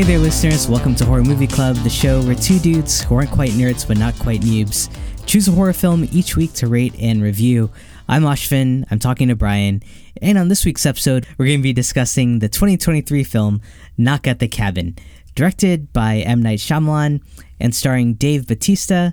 [0.00, 0.66] Hey there, listeners.
[0.66, 3.98] Welcome to Horror Movie Club, the show where two dudes who aren't quite nerds but
[3.98, 4.88] not quite noobs
[5.26, 7.70] choose a horror film each week to rate and review.
[8.08, 9.82] I'm Ashvin, I'm talking to Brian,
[10.22, 13.60] and on this week's episode, we're going to be discussing the 2023 film
[13.98, 14.96] Knock at the Cabin,
[15.34, 16.40] directed by M.
[16.40, 17.20] Night Shyamalan
[17.60, 19.10] and starring Dave Batista,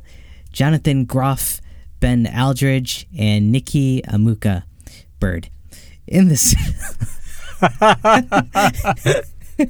[0.54, 1.60] Jonathan Groff,
[2.00, 4.64] Ben Aldridge, and Nikki Amuka
[5.20, 5.50] Bird.
[6.08, 6.56] In this.
[9.58, 9.70] Nikki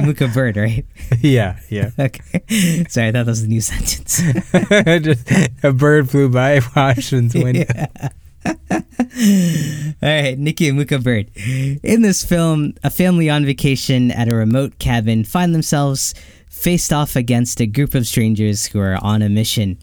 [0.00, 0.84] Amuka Bird, right?
[1.20, 1.90] Yeah, yeah.
[1.98, 2.84] Okay.
[2.88, 4.22] Sorry, I thought that was a new sentence.
[5.04, 5.30] Just
[5.62, 7.64] a bird flew by Washington's window.
[8.46, 8.54] All
[10.02, 11.30] right, Nikki Amuka Bird.
[11.84, 16.14] In this film, a family on vacation at a remote cabin find themselves
[16.48, 19.78] faced off against a group of strangers who are on a mission.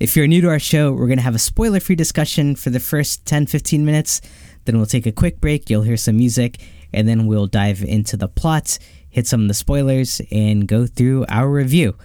[0.00, 2.70] If you're new to our show, we're going to have a spoiler free discussion for
[2.70, 4.20] the first 10 15 minutes.
[4.64, 6.58] Then we'll take a quick break, you'll hear some music,
[6.94, 8.78] and then we'll dive into the plot,
[9.10, 11.96] hit some of the spoilers, and go through our review.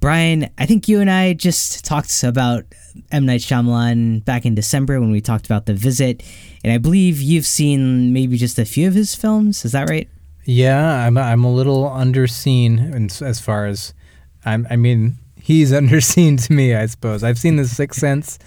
[0.00, 2.64] Brian, I think you and I just talked about
[3.10, 3.24] M.
[3.24, 6.22] Night Shyamalan back in December when we talked about The Visit,
[6.62, 9.64] and I believe you've seen maybe just a few of his films.
[9.64, 10.08] Is that right?
[10.44, 13.94] Yeah, I'm I'm a little underseen as far as
[14.44, 14.66] I'm.
[14.68, 17.24] I mean, he's underseen to me, I suppose.
[17.24, 18.38] I've seen The Sixth Sense,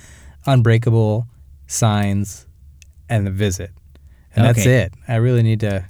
[0.45, 1.28] Unbreakable,
[1.66, 2.45] Signs,
[3.09, 3.72] and The Visit,
[4.38, 4.94] and that's it.
[5.08, 5.86] I really need to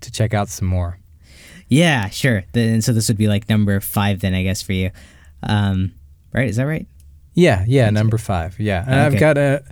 [0.00, 0.98] to check out some more.
[1.68, 2.44] Yeah, sure.
[2.52, 4.90] Then so this would be like number five then, I guess, for you.
[5.42, 5.94] Um,
[6.32, 6.48] right?
[6.48, 6.86] Is that right?
[7.34, 8.58] Yeah, yeah, number five.
[8.60, 9.06] Yeah, and Okay.
[9.06, 9.62] I've got a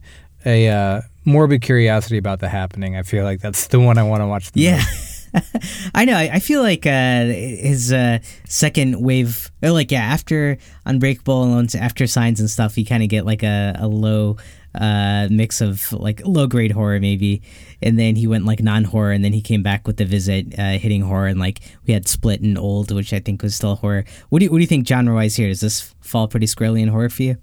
[0.46, 2.96] a uh, morbid curiosity about the happening.
[2.96, 4.52] I feel like that's the one I want to watch.
[4.52, 4.82] The Yeah.
[5.94, 6.16] I know.
[6.16, 11.74] I I feel like uh, his uh, second wave, or like yeah, after Unbreakable and
[11.74, 14.36] after Signs and stuff, you kind of get like a, a low
[14.74, 17.42] uh, mix of like low grade horror maybe,
[17.82, 20.58] and then he went like non horror, and then he came back with the Visit,
[20.58, 23.76] uh, hitting horror, and like we had Split and Old, which I think was still
[23.76, 24.04] horror.
[24.28, 25.48] What do you, what do you think genre wise here?
[25.48, 27.36] Does this fall pretty squarely in horror for you?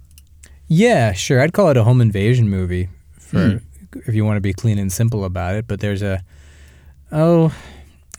[0.68, 1.40] Yeah, sure.
[1.42, 3.58] I'd call it a home invasion movie for Hmm.
[4.06, 5.66] if you want to be clean and simple about it.
[5.68, 6.22] But there's a
[7.12, 7.54] oh,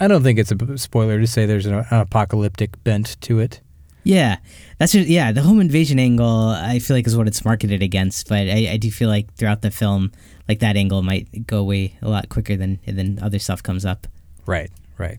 [0.00, 3.60] I don't think it's a spoiler to say there's an, an apocalyptic bent to it.
[4.04, 4.38] Yeah,
[4.78, 5.32] that's just, yeah.
[5.32, 8.28] The home invasion angle, I feel like, is what it's marketed against.
[8.28, 10.12] But I, I do feel like throughout the film,
[10.48, 14.06] like that angle might go away a lot quicker than than other stuff comes up.
[14.46, 15.18] Right, right.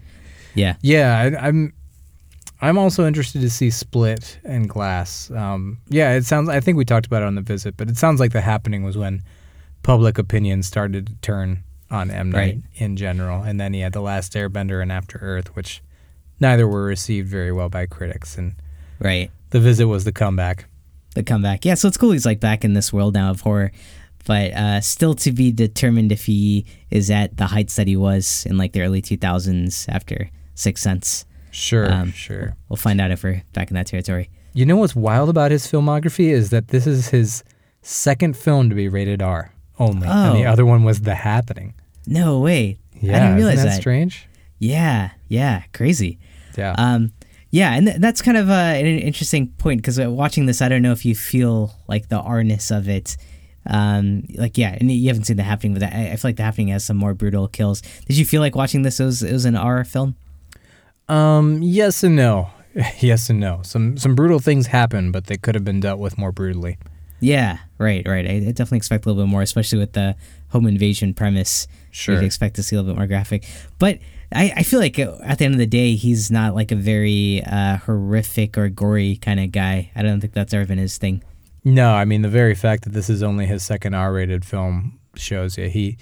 [0.55, 1.73] Yeah, Yeah, I, I'm.
[2.61, 5.31] I'm also interested to see Split and Glass.
[5.31, 6.49] Um, yeah, it sounds.
[6.49, 8.83] I think we talked about it on the visit, but it sounds like the happening
[8.83, 9.21] was when
[9.83, 12.61] public opinion started to turn on M Night Right.
[12.75, 15.81] in general, and then he had the Last Airbender and After Earth, which
[16.39, 18.55] neither were received very well by critics, and
[18.99, 19.31] right.
[19.49, 20.65] the visit was the comeback.
[21.15, 21.65] The comeback.
[21.65, 22.11] Yeah, so it's cool.
[22.11, 23.71] He's like back in this world now of horror,
[24.25, 28.45] but uh, still to be determined if he is at the heights that he was
[28.45, 31.25] in like the early two thousands after Sixth Sense.
[31.51, 32.55] Sure, Um, sure.
[32.69, 34.29] We'll find out if we're back in that territory.
[34.53, 37.43] You know what's wild about his filmography is that this is his
[37.81, 40.11] second film to be rated R only, oh.
[40.11, 40.51] and the Oh.
[40.51, 41.73] other one was The Happening.
[42.05, 42.77] No way.
[43.01, 43.81] Yeah, I didn't realize isn't that, that.
[43.81, 44.27] strange?
[44.59, 46.19] Yeah, yeah, crazy.
[46.57, 46.75] Yeah.
[46.77, 47.11] Um,
[47.51, 50.67] yeah, and th- that's kind of uh, an interesting point because uh, watching this, I
[50.69, 53.15] don't know if you feel like the R-ness of it.
[53.65, 56.43] Um, like yeah, and you haven't seen the happening, but I, I feel like the
[56.43, 57.81] happening has some more brutal kills.
[58.07, 58.99] Did you feel like watching this?
[58.99, 60.15] It was, it was an R film.
[61.07, 62.49] Um, yes and no.
[62.99, 63.61] yes and no.
[63.63, 66.77] Some some brutal things happen, but they could have been dealt with more brutally.
[67.19, 68.25] Yeah, right, right.
[68.25, 70.15] I, I definitely expect a little bit more, especially with the
[70.49, 71.67] home invasion premise.
[71.91, 72.15] Sure.
[72.15, 73.45] You'd expect to see a little bit more graphic,
[73.77, 73.99] but
[74.31, 76.75] I, I feel like uh, at the end of the day, he's not like a
[76.75, 79.91] very uh, horrific or gory kind of guy.
[79.95, 81.23] I don't think that's ever been his thing.
[81.63, 85.57] No, I mean the very fact that this is only his second R-rated film shows
[85.57, 85.97] you he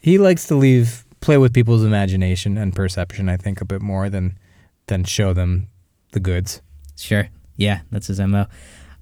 [0.00, 3.28] he likes to leave play with people's imagination and perception.
[3.28, 4.38] I think a bit more than
[4.86, 5.68] than show them
[6.12, 6.60] the goods.
[6.96, 7.28] Sure.
[7.56, 8.46] Yeah, that's his MO.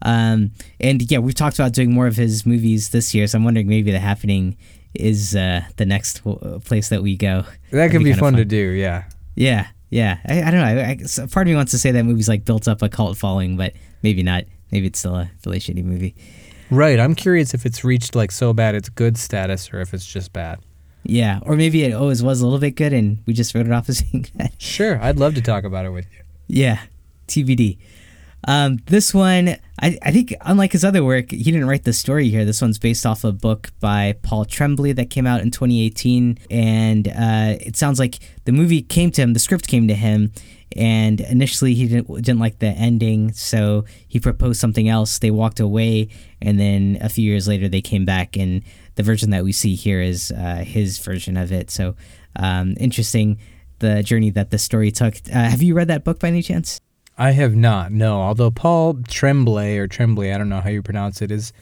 [0.06, 3.44] Um, and yeah, we've talked about doing more of his movies this year, so I'm
[3.44, 4.56] wondering maybe The Happening
[4.94, 7.44] is uh, the next w- place that we go.
[7.72, 8.56] That could be, kinda fun, to do.
[8.56, 9.04] Yeah.
[9.34, 10.18] Yeah, yeah.
[10.26, 10.82] I, I don't know.
[10.82, 12.88] I, I, so part of me wants to say that movie's like built up a
[12.88, 13.72] cult following, but
[14.02, 14.44] maybe not.
[14.70, 16.14] Maybe it's still a really shitty movie.
[16.70, 16.98] Right.
[17.00, 20.32] I'm curious if it's reached like so bad it's good status or if it's just
[20.32, 20.60] bad.
[21.08, 23.72] Yeah, or maybe it always was a little bit good, and we just wrote it
[23.72, 24.52] off as being bad.
[24.58, 26.22] Sure, I'd love to talk about it with you.
[26.48, 26.80] Yeah,
[27.28, 27.78] TBD.
[28.46, 32.28] Um, this one, I, I think, unlike his other work, he didn't write the story
[32.28, 32.44] here.
[32.44, 36.38] This one's based off a book by Paul Tremblay that came out in 2018.
[36.50, 40.32] And uh, it sounds like the movie came to him, the script came to him,
[40.76, 43.32] and initially he didn't, didn't like the ending.
[43.32, 45.18] So he proposed something else.
[45.18, 46.08] They walked away.
[46.40, 48.36] And then a few years later, they came back.
[48.36, 48.62] And
[48.94, 51.70] the version that we see here is uh, his version of it.
[51.70, 51.96] So
[52.36, 53.38] um, interesting
[53.78, 55.16] the journey that the story took.
[55.28, 56.80] Uh, have you read that book by any chance?
[57.18, 58.20] I have not, no.
[58.20, 61.52] Although Paul Tremblay, or Tremblay, I don't know how you pronounce it, is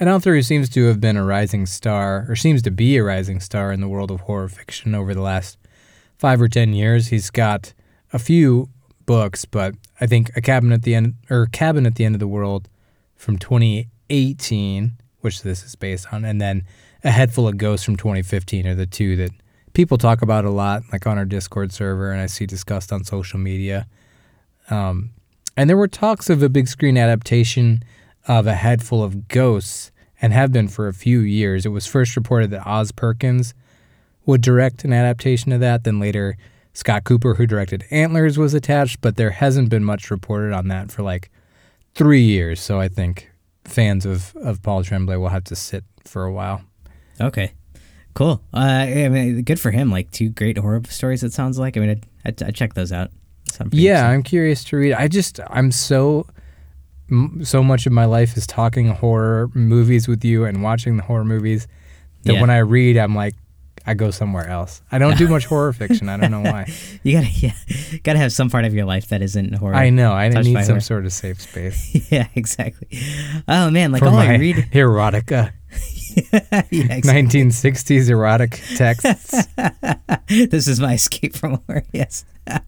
[0.00, 3.04] an author who seems to have been a rising star, or seems to be a
[3.04, 5.58] rising star in the world of horror fiction over the last
[6.18, 7.08] five or ten years.
[7.08, 7.72] He's got
[8.12, 8.68] a few
[9.06, 12.20] books, but I think a cabin at the end, or cabin at the end of
[12.20, 12.68] the world,
[13.14, 16.64] from 2018, which this is based on, and then
[17.04, 19.30] a head full of ghosts from 2015 are the two that
[19.72, 23.04] people talk about a lot, like on our Discord server, and I see discussed on
[23.04, 23.86] social media.
[24.70, 25.10] Um,
[25.56, 27.82] and there were talks of a big screen adaptation
[28.28, 29.90] of A Head Full of Ghosts,
[30.20, 31.66] and have been for a few years.
[31.66, 33.54] It was first reported that Oz Perkins
[34.24, 35.84] would direct an adaptation of that.
[35.84, 36.36] Then later,
[36.72, 40.90] Scott Cooper, who directed Antlers, was attached, but there hasn't been much reported on that
[40.90, 41.30] for like
[41.94, 42.60] three years.
[42.60, 43.30] So I think
[43.64, 46.62] fans of, of Paul Tremblay will have to sit for a while.
[47.20, 47.52] Okay.
[48.14, 48.42] Cool.
[48.52, 49.90] Uh, I mean, good for him.
[49.90, 51.22] Like two great horror stories.
[51.22, 51.76] It sounds like.
[51.76, 53.10] I mean, I'd, I'd check those out.
[53.70, 54.94] Yeah, I'm curious to read.
[54.94, 56.26] I just I'm so
[57.42, 61.24] so much of my life is talking horror movies with you and watching the horror
[61.24, 61.68] movies
[62.24, 62.40] that yeah.
[62.40, 63.34] when I read, I'm like,
[63.86, 64.82] I go somewhere else.
[64.90, 66.08] I don't do much horror fiction.
[66.08, 66.66] I don't know why.
[67.04, 67.52] you gotta, yeah,
[68.02, 69.74] gotta have some part of your life that isn't horror.
[69.74, 70.12] I know.
[70.12, 70.80] I need some horror.
[70.80, 72.10] sort of safe space.
[72.10, 72.88] yeah, exactly.
[73.46, 75.52] Oh man, like For all I read erotica.
[76.32, 77.42] yeah, exactly.
[77.42, 79.46] 1960s erotic texts.
[80.28, 81.84] this is my escape from horror.
[81.92, 82.24] Yes.
[82.48, 82.62] uh,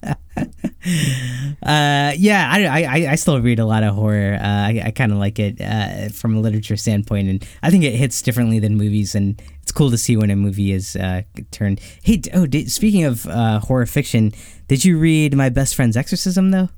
[1.62, 4.34] yeah, I, I, I still read a lot of horror.
[4.34, 7.84] Uh, I, I kind of like it uh, from a literature standpoint, and I think
[7.84, 11.22] it hits differently than movies, and it's cool to see when a movie is uh,
[11.50, 11.80] turned.
[12.02, 14.32] Hey, oh, did, speaking of uh, horror fiction,
[14.66, 16.68] did you read My Best Friend's Exorcism though?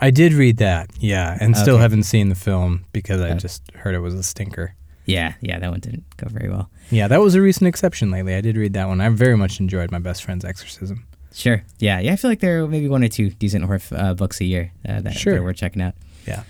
[0.00, 3.94] I did read that, yeah, and still haven't seen the film because I just heard
[3.94, 4.74] it was a stinker.
[5.04, 6.70] Yeah, yeah, that one didn't go very well.
[6.90, 8.34] Yeah, that was a recent exception lately.
[8.34, 9.00] I did read that one.
[9.00, 11.06] I very much enjoyed My Best Friend's Exorcism.
[11.34, 11.62] Sure.
[11.78, 11.98] Yeah.
[12.00, 12.12] Yeah.
[12.12, 14.72] I feel like there are maybe one or two decent horror uh, books a year
[14.86, 15.34] uh, that, sure.
[15.34, 15.94] that we're checking out.
[16.26, 16.42] Yeah.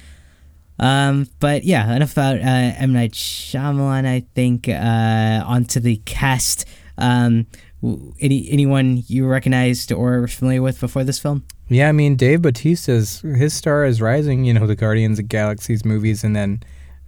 [0.78, 4.06] Um, but yeah, enough about uh, M Night Shyamalan.
[4.06, 6.64] I think uh, onto the cast.
[6.98, 7.46] Um,
[8.20, 11.44] any anyone you recognized or were familiar with before this film?
[11.68, 14.44] Yeah, I mean Dave Bautista's his star is rising.
[14.44, 16.62] You know, the Guardians of Galaxies movies, and then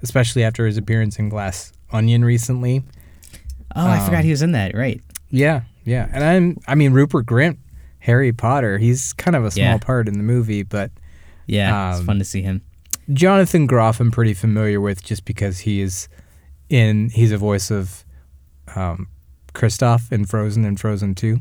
[0.05, 2.85] especially after his appearance in Glass Onion recently.
[3.75, 4.77] Oh, um, I forgot he was in that.
[4.77, 5.01] Right.
[5.31, 7.59] Yeah, yeah, and I'm I mean Rupert Grint
[7.99, 8.79] Harry Potter.
[8.79, 9.79] He's kind of a small yeah.
[9.79, 10.93] part in the movie, but
[11.47, 12.63] yeah, um, it's fun to see him.
[13.13, 16.09] Jonathan Groff, I'm pretty familiar with just because he is
[16.69, 17.11] in.
[17.11, 18.05] He's a voice of
[18.77, 19.09] um,
[19.55, 21.41] Kristoff in Frozen and Frozen Two.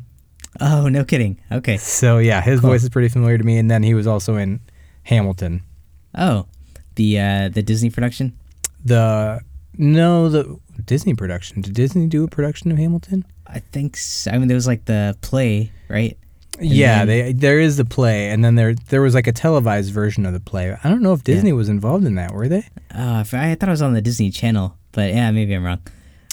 [0.60, 1.40] Oh, no kidding.
[1.52, 1.78] Okay.
[1.78, 2.72] So yeah, his cool.
[2.72, 4.60] voice is pretty familiar to me, and then he was also in
[5.04, 5.64] Hamilton.
[6.16, 6.48] Oh,
[6.96, 8.38] the uh, the Disney production.
[8.86, 9.42] The
[9.78, 11.62] no, the Disney production.
[11.62, 13.26] Did Disney do a production of Hamilton?
[13.48, 14.32] I think so.
[14.32, 16.18] I mean, there was like the play, right?
[16.60, 19.92] yeah, then, they there is the play, and then there there was like a televised
[19.92, 20.76] version of the play.
[20.84, 21.56] I don't know if Disney yeah.
[21.56, 22.32] was involved in that.
[22.32, 22.68] Were they?
[22.94, 25.80] Uh, I thought it was on the Disney Channel, but yeah, maybe I'm wrong.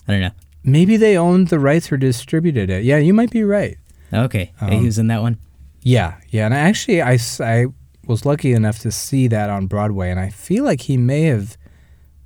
[0.07, 0.33] I don't know.
[0.63, 2.85] Maybe they owned the rights or distributed it.
[2.85, 3.79] Yeah, you might be right.
[4.13, 5.39] Okay, um, he was in that one.
[5.83, 7.67] Yeah, yeah, and I actually, I I
[8.07, 11.57] was lucky enough to see that on Broadway, and I feel like he may have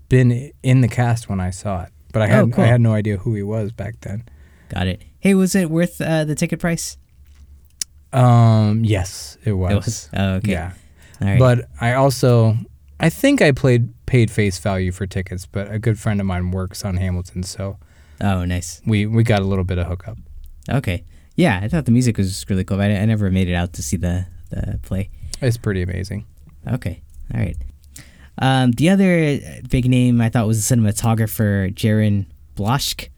[0.08, 2.64] been in the cast when I saw it, but I had oh, cool.
[2.64, 4.24] I had no idea who he was back then.
[4.68, 5.02] Got it.
[5.18, 6.96] Hey, was it worth uh, the ticket price?
[8.12, 9.72] Um, yes, it was.
[9.72, 10.08] It was.
[10.14, 10.52] Oh, okay.
[10.52, 10.72] Yeah.
[11.38, 12.56] But I also,
[13.00, 16.50] I think I played paid face value for tickets, but a good friend of mine
[16.50, 17.78] works on Hamilton, so.
[18.20, 18.82] Oh, nice.
[18.86, 20.18] We we got a little bit of hookup.
[20.70, 21.04] Okay.
[21.36, 22.80] Yeah, I thought the music was really cool.
[22.80, 25.10] I, I never made it out to see the the play.
[25.40, 26.26] It's pretty amazing.
[26.68, 27.02] Okay.
[27.32, 27.56] All right.
[28.38, 29.38] Um, the other
[29.68, 32.26] big name I thought was the cinematographer Jarin
[32.56, 33.08] Blaschke.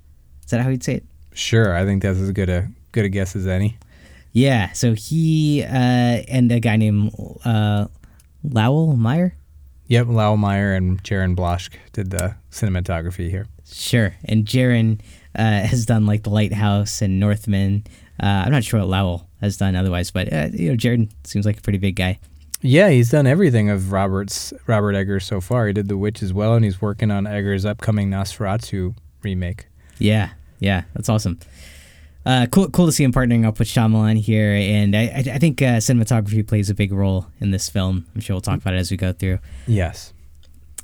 [0.44, 1.04] Is that how you'd say it?
[1.32, 3.78] Sure, I think that's as good a good a guess as any.
[4.32, 5.68] Yeah, so he uh,
[6.28, 7.12] and a guy named
[7.44, 7.86] uh,
[8.44, 9.34] Lowell Meyer.
[9.88, 13.46] Yep, Lowell Meyer and Jarin Blaschke did the cinematography here.
[13.64, 15.00] Sure, and Jarin
[15.34, 17.84] uh, has done like The Lighthouse and Northman.
[18.22, 21.46] Uh, I'm not sure what Lowell has done otherwise, but uh, you know, Jarin seems
[21.46, 22.18] like a pretty big guy.
[22.62, 25.66] Yeah, he's done everything of Robert's Robert Eggers so far.
[25.66, 29.66] He did The Witch as well, and he's working on Eggers' upcoming Nosferatu remake.
[29.98, 31.38] Yeah, yeah, that's awesome
[32.26, 35.62] uh, cool, cool to see him partnering up with Shyamalan here, and I, I think
[35.62, 38.04] uh, cinematography plays a big role in this film.
[38.14, 39.38] I'm sure we'll talk about it as we go through.
[39.68, 40.12] Yes.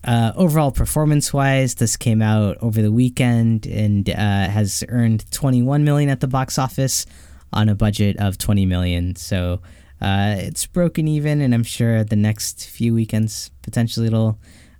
[0.04, 4.14] Uh, overall, performance-wise, this came out over the weekend and uh,
[4.48, 7.06] has earned 21 million at the box office
[7.52, 9.16] on a budget of 20 million.
[9.16, 9.60] So
[10.02, 14.36] uh, it's broken even, and I'm sure the next few weekends potentially it'll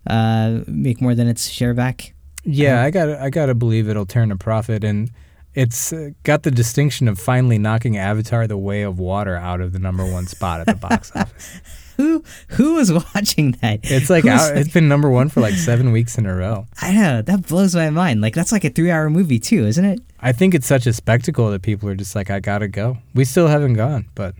[0.06, 2.12] uh, make more than its share back.
[2.44, 5.12] Yeah, I got I gotta believe it'll turn a profit and
[5.54, 5.92] it's
[6.24, 10.04] got the distinction of finally knocking Avatar: The Way of Water out of the number
[10.10, 11.60] one spot at the box office.
[11.98, 13.80] Who who was watching that?
[13.84, 16.66] It's like out, it's been number one for like seven weeks in a row.
[16.80, 18.22] I know that blows my mind.
[18.22, 20.00] Like that's like a three-hour movie too, isn't it?
[20.18, 22.98] I think it's such a spectacle that people are just like, I gotta go.
[23.14, 24.34] We still haven't gone, but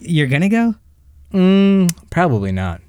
[0.00, 0.74] You're gonna go?
[1.32, 2.80] mm, probably not.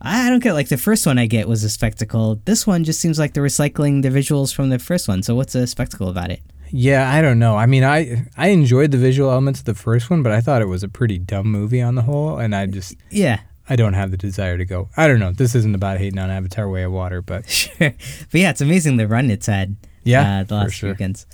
[0.00, 2.40] I don't get like the first one I get was a spectacle.
[2.44, 5.22] This one just seems like they're recycling the visuals from the first one.
[5.22, 6.40] So what's a spectacle about it?
[6.70, 7.56] Yeah, I don't know.
[7.56, 10.62] I mean, I I enjoyed the visual elements of the first one, but I thought
[10.62, 13.94] it was a pretty dumb movie on the whole, and I just Yeah, I don't
[13.94, 14.88] have the desire to go.
[14.96, 15.32] I don't know.
[15.32, 17.94] This isn't about hating on Avatar: Way of Water, but sure.
[18.30, 19.76] But yeah, it's amazing the run it's had.
[20.04, 20.90] Yeah, uh, the last sure.
[20.90, 21.26] weekends.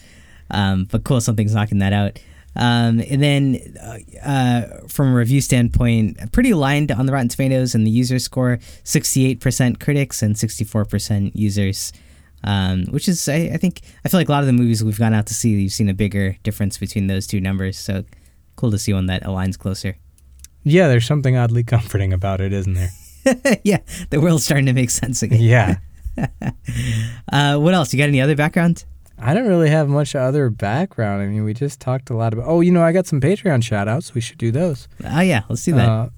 [0.50, 2.18] Um, but cool, something's knocking that out.
[2.54, 7.74] Um, and then, uh, uh, from a review standpoint, pretty aligned on the Rotten Tomatoes
[7.74, 11.92] and the user score: sixty-eight percent critics and sixty-four percent users.
[12.44, 14.98] Um, which is, I, I think, I feel like a lot of the movies we've
[14.98, 17.78] gone out to see, you've seen a bigger difference between those two numbers.
[17.78, 18.04] So
[18.56, 19.96] cool to see one that aligns closer.
[20.64, 22.90] yeah, there's something oddly comforting about it, isn't there?
[23.64, 23.78] yeah,
[24.10, 25.40] the world's starting to make sense again.
[25.40, 25.76] Yeah.
[27.32, 27.92] Uh, what else?
[27.94, 28.84] You got any other background?
[29.24, 31.22] I don't really have much other background.
[31.22, 32.46] I mean, we just talked a lot about.
[32.48, 34.14] Oh, you know, I got some Patreon shout outs.
[34.14, 34.88] We should do those.
[35.04, 36.10] Oh yeah, let's do that.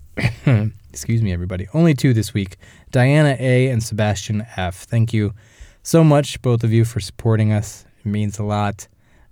[0.46, 1.68] Uh, excuse me, everybody.
[1.74, 2.56] Only two this week
[2.90, 3.68] Diana A.
[3.68, 4.84] and Sebastian F.
[4.84, 5.34] Thank you
[5.82, 7.84] so much, both of you, for supporting us.
[8.04, 8.88] It means a lot.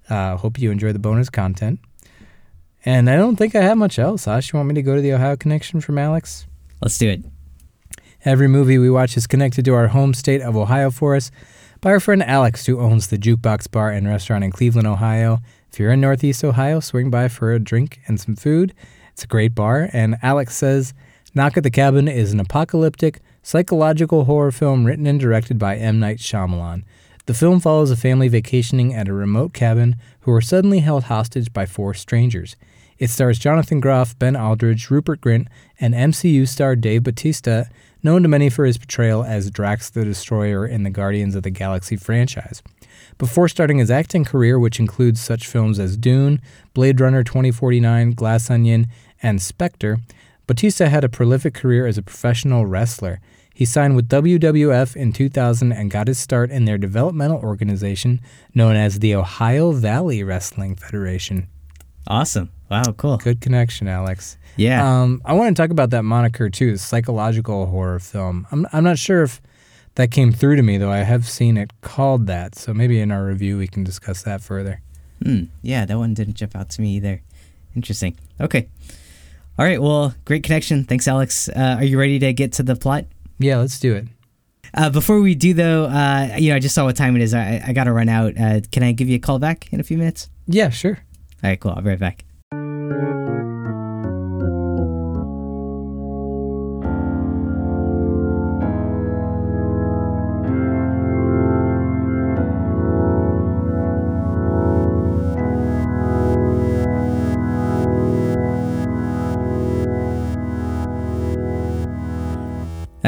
[0.09, 1.81] Uh, hope you enjoy the bonus content.
[2.85, 4.27] And I don't think I have much else.
[4.29, 6.47] Ash, you want me to go to the Ohio Connection from Alex?
[6.83, 7.23] let's do it.
[8.25, 11.31] Every movie we watch is connected to our home state of Ohio for us
[11.83, 15.41] by our friend Alex, who owns the Jukebox Bar and Restaurant in Cleveland, Ohio.
[15.71, 18.73] If you're in Northeast Ohio, swing by for a drink and some food.
[19.13, 20.95] It's a great bar, and Alex says
[21.35, 25.99] Knock at the Cabin is an apocalyptic, psychological horror film written and directed by M.
[25.99, 26.85] Night Shyamalan.
[27.27, 31.53] The film follows a family vacationing at a remote cabin who are suddenly held hostage
[31.53, 32.55] by four strangers.
[32.99, 35.49] It stars Jonathan Groff, Ben Aldridge, Rupert Grint,
[35.81, 37.65] and MCU star Dave Batista,
[38.03, 41.51] known to many for his portrayal as Drax the Destroyer in the Guardians of the
[41.51, 42.63] Galaxy franchise.
[43.19, 46.41] Before starting his acting career, which includes such films as Dune,
[46.75, 48.87] Blade Runner 2049, Glass Onion,
[49.23, 49.99] and Spectre,
[50.47, 53.21] Batista had a prolific career as a professional wrestler.
[53.55, 58.21] He signed with WWF in 2000 and got his start in their developmental organization
[58.55, 61.49] known as the Ohio Valley Wrestling Federation.
[62.07, 62.51] Awesome.
[62.71, 63.19] Wow, cool.
[63.19, 64.39] Good connection, Alex.
[64.57, 65.03] Yeah.
[65.03, 68.47] Um, I want to talk about that moniker too, psychological horror film.
[68.51, 69.41] I'm I'm not sure if
[69.95, 70.91] that came through to me though.
[70.91, 74.43] I have seen it called that, so maybe in our review we can discuss that
[74.43, 74.81] further.
[75.23, 75.45] Hmm.
[75.63, 77.23] Yeah, that one didn't jump out to me either.
[77.75, 78.19] Interesting.
[78.41, 78.69] Okay.
[79.59, 79.81] All right.
[79.81, 80.85] Well, great connection.
[80.85, 81.49] Thanks, Alex.
[81.49, 83.05] Uh, are you ready to get to the plot?
[83.39, 84.07] Yeah, let's do it.
[84.75, 87.35] Uh, before we do, though, uh, you know, I just saw what time it is.
[87.35, 88.39] I, I got to run out.
[88.39, 90.31] Uh, can I give you a call back in a few minutes?
[90.47, 90.99] Yeah, sure.
[91.45, 91.73] All right, cool.
[91.73, 92.25] I'll be right back.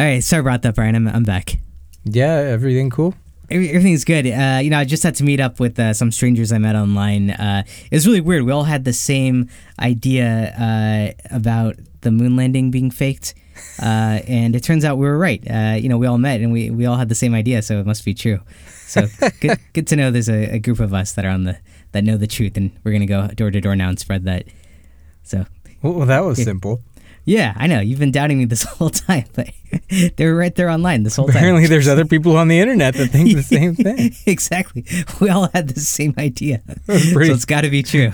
[0.04, 0.94] Right, sorry about that, Brian.
[0.94, 1.58] I'm, I'm back.
[2.04, 3.14] Yeah, everything cool.
[3.50, 4.26] Everything's good.
[4.26, 6.75] Uh, you know, I just had to meet up with uh, some strangers I met
[6.76, 7.30] online.
[7.30, 8.44] Uh, it was really weird.
[8.44, 13.34] We all had the same idea uh, about the moon landing being faked,
[13.80, 15.42] uh, and it turns out we were right.
[15.49, 17.78] Uh, you know, we all met and we, we all had the same idea, so
[17.78, 18.40] it must be true.
[18.87, 19.06] So
[19.40, 21.58] good, good to know there's a, a group of us that are on the
[21.92, 24.46] that know the truth, and we're gonna go door to door now and spread that.
[25.23, 25.46] So
[25.82, 26.82] Well, that was simple.
[27.25, 29.50] Yeah, I know you've been doubting me this whole time, but
[30.16, 31.37] they were right there online this whole time.
[31.37, 34.12] Apparently, there's other people on the internet that think the same thing.
[34.26, 34.85] exactly.
[35.21, 36.62] We all had the same idea.
[36.87, 38.12] Pretty- so it's got to be true.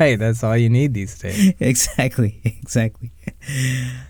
[0.00, 1.52] right, that's all you need these days.
[1.60, 2.40] exactly.
[2.44, 3.12] Exactly.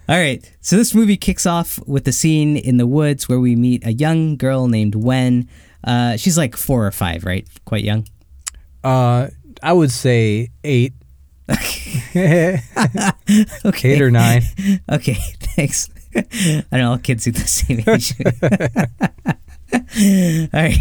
[0.09, 0.49] All right.
[0.61, 3.93] So this movie kicks off with a scene in the woods where we meet a
[3.93, 5.49] young girl named Wen.
[5.83, 7.47] Uh, she's like four or five, right?
[7.65, 8.07] Quite young.
[8.83, 9.29] Uh,
[9.63, 10.93] I would say eight,
[13.65, 13.93] Okay.
[13.93, 14.43] eight or nine.
[14.91, 15.17] Okay.
[15.41, 15.91] Thanks.
[16.17, 16.23] I
[16.71, 16.91] don't know.
[16.93, 18.15] All kids are the same age.
[20.55, 20.79] All right.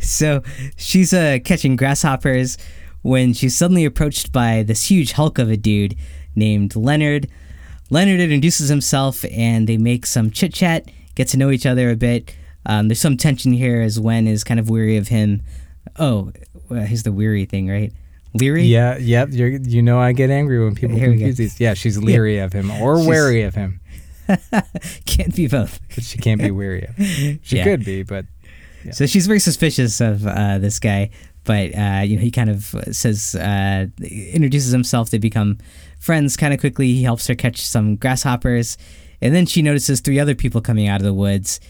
[0.00, 0.42] So
[0.76, 2.58] she's uh, catching grasshoppers
[3.02, 5.96] when she's suddenly approached by this huge hulk of a dude
[6.36, 7.28] named Leonard.
[7.90, 11.96] Leonard introduces himself and they make some chit chat, get to know each other a
[11.96, 12.34] bit.
[12.64, 15.42] Um, there's some tension here as Wen is kind of weary of him.
[15.98, 16.32] Oh,
[16.68, 17.92] well, here's the weary thing, right?
[18.34, 18.64] Leery?
[18.64, 19.28] Yeah, yep.
[19.32, 21.60] You know, I get angry when people Here confuse these.
[21.60, 23.80] Yeah, she's leery of him or She's- wary of him,
[25.06, 25.80] Can't be both.
[25.94, 26.96] but she can't be weary of.
[26.96, 27.40] Him.
[27.42, 27.64] She Yeah.
[27.64, 28.26] could be, but
[28.92, 31.10] So she's very suspicious of uh, this guy,
[31.44, 35.10] but uh, you know he kind of says uh, introduces himself.
[35.10, 35.58] They become
[36.00, 36.92] friends kind of quickly.
[36.94, 38.78] He helps her catch some grasshoppers,
[39.20, 41.60] and then she notices three other people coming out of the woods,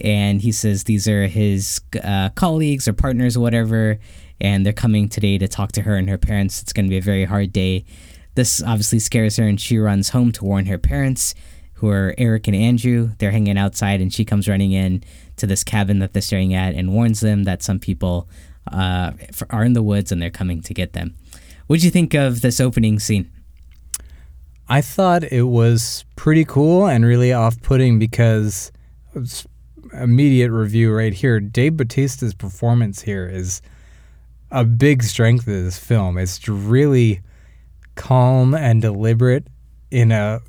[0.00, 3.98] and he says these are his uh, colleagues or partners or whatever,
[4.42, 6.60] and they're coming today to talk to her and her parents.
[6.60, 7.86] It's going to be a very hard day.
[8.34, 11.34] This obviously scares her, and she runs home to warn her parents,
[11.74, 13.10] who are Eric and Andrew.
[13.18, 15.02] They're hanging outside, and she comes running in
[15.36, 18.28] to this cabin that they're staring at and warns them that some people
[18.70, 19.12] uh,
[19.50, 21.14] are in the woods and they're coming to get them.
[21.66, 23.30] What do you think of this opening scene?
[24.68, 28.70] I thought it was pretty cool and really off-putting because
[29.92, 31.40] immediate review right here.
[31.40, 33.60] Dave Batista's performance here is
[34.52, 36.18] a big strength of this film.
[36.18, 37.22] It's really
[37.94, 39.46] calm and deliberate
[39.90, 40.40] in a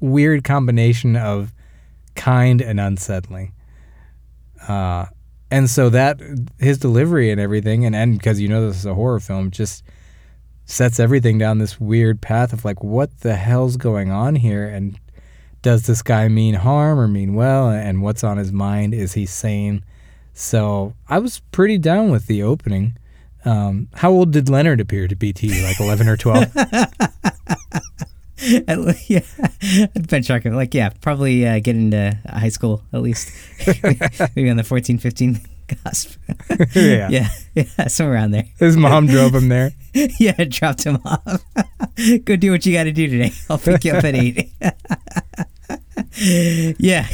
[0.00, 1.52] weird combination of
[2.14, 3.52] kind and unsettling.
[4.66, 5.06] Uh,
[5.50, 6.18] and so that
[6.58, 9.84] his delivery and everything, and and because you know this is a horror film, just
[10.64, 14.66] sets everything down this weird path of like, what the hell's going on here?
[14.66, 14.98] And
[15.60, 17.68] does this guy mean harm or mean well?
[17.68, 18.94] And what's on his mind?
[18.94, 19.84] Is he sane?
[20.32, 22.96] So I was pretty down with the opening.
[23.44, 25.64] Um, how old did Leonard appear to be to you?
[25.64, 26.52] Like 11 or 12?
[28.42, 30.54] yeah, I'd benchmark him.
[30.54, 33.30] Like, yeah, probably uh, get into high school at least.
[34.36, 36.18] Maybe on the 14, 15 cusp.
[36.74, 37.08] yeah.
[37.08, 38.48] yeah, yeah, somewhere around there.
[38.58, 39.72] His mom drove him there.
[39.94, 41.44] yeah, dropped him off.
[42.24, 43.32] Go do what you got to do today.
[43.48, 44.50] I'll pick you up at eight.
[46.78, 47.06] yeah,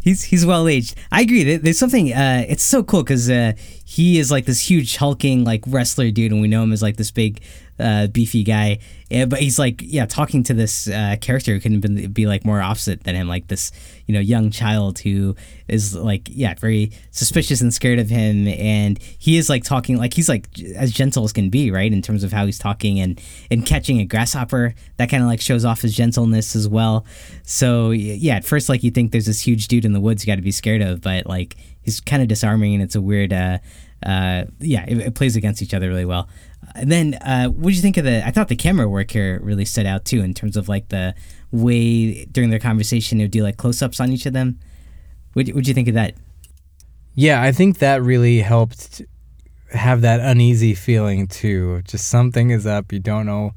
[0.00, 0.96] he's he's well aged.
[1.12, 1.56] I agree.
[1.56, 2.12] There's something.
[2.12, 3.52] Uh, it's so cool because uh,
[3.96, 6.98] he is like this huge hulking like wrestler dude, and we know him as like
[6.98, 7.40] this big
[7.80, 8.78] uh, beefy guy.
[9.08, 12.60] Yeah, but he's like, yeah, talking to this uh, character who couldn't be, like more
[12.60, 13.72] opposite than him, like this,
[14.04, 15.34] you know, young child who
[15.66, 20.12] is like, yeah, very suspicious and scared of him, and he is like talking like
[20.12, 23.18] he's like as gentle as can be, right, in terms of how he's talking and
[23.50, 24.74] and catching a grasshopper.
[24.98, 27.06] That kind of like shows off his gentleness as well.
[27.44, 30.30] So yeah, at first like you think there's this huge dude in the woods you
[30.30, 33.32] got to be scared of, but like he's kind of disarming, and it's a weird.
[33.32, 33.56] Uh,
[34.04, 36.28] uh, yeah, it, it, plays against each other really well.
[36.74, 38.26] And then, uh, what did you think of the?
[38.26, 41.14] I thought the camera work here really stood out too, in terms of like the
[41.52, 44.58] way during their conversation it would do like close-ups on each of them.
[45.32, 46.14] What would you think of that?
[47.14, 49.02] Yeah, I think that really helped
[49.72, 51.82] have that uneasy feeling too.
[51.82, 52.92] Just something is up.
[52.92, 53.54] You don't know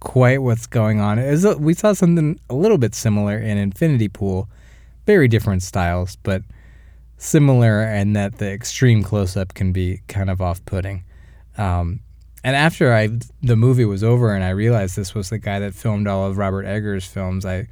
[0.00, 1.18] quite what's going on.
[1.18, 4.48] It A, we saw something a little bit similar in Infinity Pool,
[5.06, 6.42] very different styles, but
[7.18, 11.04] similar in that the extreme close-up can be kind of off-putting.
[11.56, 12.00] Um,
[12.44, 13.08] and after I
[13.42, 16.38] the movie was over and I realized this was the guy that filmed all of
[16.38, 17.68] Robert Eggers' films, I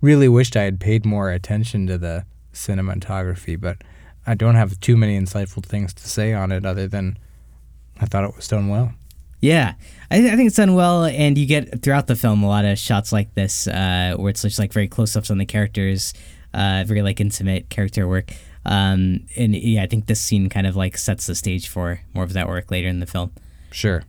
[0.00, 3.78] really wished I had paid more attention to the cinematography, but
[4.26, 7.18] I don't have too many insightful things to say on it other than
[8.00, 8.92] I thought it was done well.
[9.40, 9.74] Yeah,
[10.10, 12.78] I, I think it's done well, and you get throughout the film a lot of
[12.78, 16.14] shots like this uh, where it's just like very close ups on the characters,
[16.54, 18.32] uh, very like intimate character work.
[18.66, 22.24] Um, and yeah, I think this scene kind of like sets the stage for more
[22.24, 23.32] of that work later in the film.
[23.70, 24.04] Sure.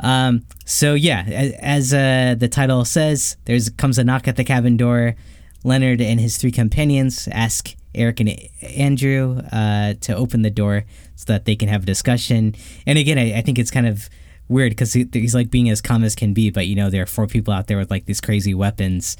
[0.00, 1.22] Um, so yeah,
[1.60, 5.14] as uh, the title says, there's comes a knock at the cabin door.
[5.62, 10.84] Leonard and his three companions ask Eric and Andrew uh, to open the door
[11.16, 12.54] so that they can have a discussion.
[12.86, 14.10] And again, I, I think it's kind of
[14.48, 17.02] weird because he, he's like being as calm as can be, but you know there
[17.02, 19.16] are four people out there with like these crazy weapons,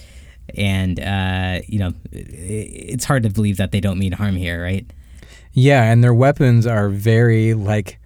[0.56, 4.86] and uh, you know it's hard to believe that they don't mean harm here, right?
[5.52, 7.98] Yeah, and their weapons are very like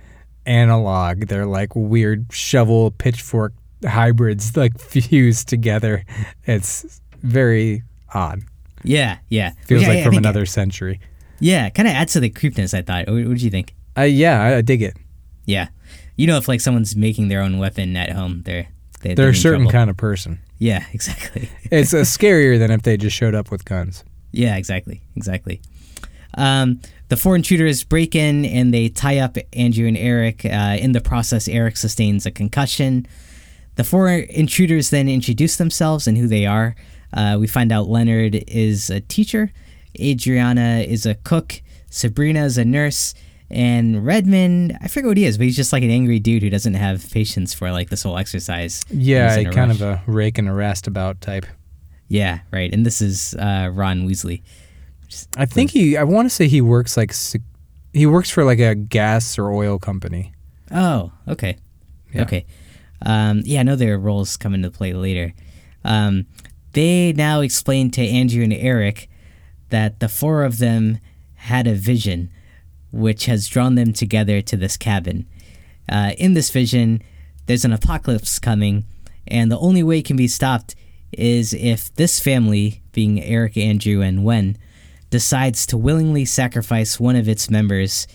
[0.47, 1.27] analog.
[1.27, 3.53] They're like weird shovel pitchfork
[3.85, 6.05] hybrids like fused together.
[6.45, 7.83] It's very
[8.15, 8.43] odd.
[8.85, 9.53] Yeah, yeah.
[9.67, 11.01] Feels like from another century.
[11.41, 12.75] Yeah, kind of adds to the creepiness.
[12.75, 13.09] I thought.
[13.09, 13.75] What, did you think?
[13.97, 14.97] Uh, yeah, I, I, dig it.
[15.45, 15.69] Yeah,
[16.17, 18.69] you know, if like someone's making their own weapon at home, they're
[19.01, 19.73] they, they're, a certain trouble.
[19.73, 20.41] kind of person.
[20.59, 21.49] Yeah, exactly.
[21.71, 24.05] it's uh, scarier than if they just showed up with guns.
[24.33, 25.61] Yeah, exactly, exactly.
[26.35, 30.45] Um, the four intruders break in and they tie up Andrew and Eric.
[30.45, 33.07] Uh, in the process, Eric sustains a concussion.
[33.77, 36.77] The four intruders then introduce themselves and who they are.
[37.13, 39.51] Uh, we find out Leonard is a teacher,
[39.99, 43.15] Adriana is a cook, Sabrina is a nurse,
[43.51, 46.51] and Redmond, I forget what he is, but he's just like an angry dude who
[46.51, 48.83] doesn't have patience for like this whole exercise.
[48.91, 49.81] Yeah, kind rush.
[49.81, 51.47] of a rake and a about type.
[52.09, 52.73] Yeah, right.
[52.73, 54.43] And this is uh, Ron Weasley.
[55.37, 55.97] I think he.
[55.97, 57.15] I want to say he works like
[57.93, 60.33] he works for like a gas or oil company.
[60.71, 61.57] Oh, okay,
[62.13, 62.23] yeah.
[62.23, 62.47] okay.
[63.01, 65.33] Um, yeah, I know their roles come into play later.
[65.85, 66.27] Um,
[66.73, 69.09] they now explain to Andrew and Eric
[69.71, 70.99] that the four of them
[71.35, 72.31] had a vision,
[72.91, 75.27] which has drawn them together to this cabin.
[75.89, 77.03] Uh, in this vision,
[77.47, 78.85] there's an apocalypse coming,
[79.27, 80.75] and the only way it can be stopped
[81.13, 84.57] is if this family, being Eric, Andrew, and Wen,
[85.11, 88.07] decides to willingly sacrifice one of its members,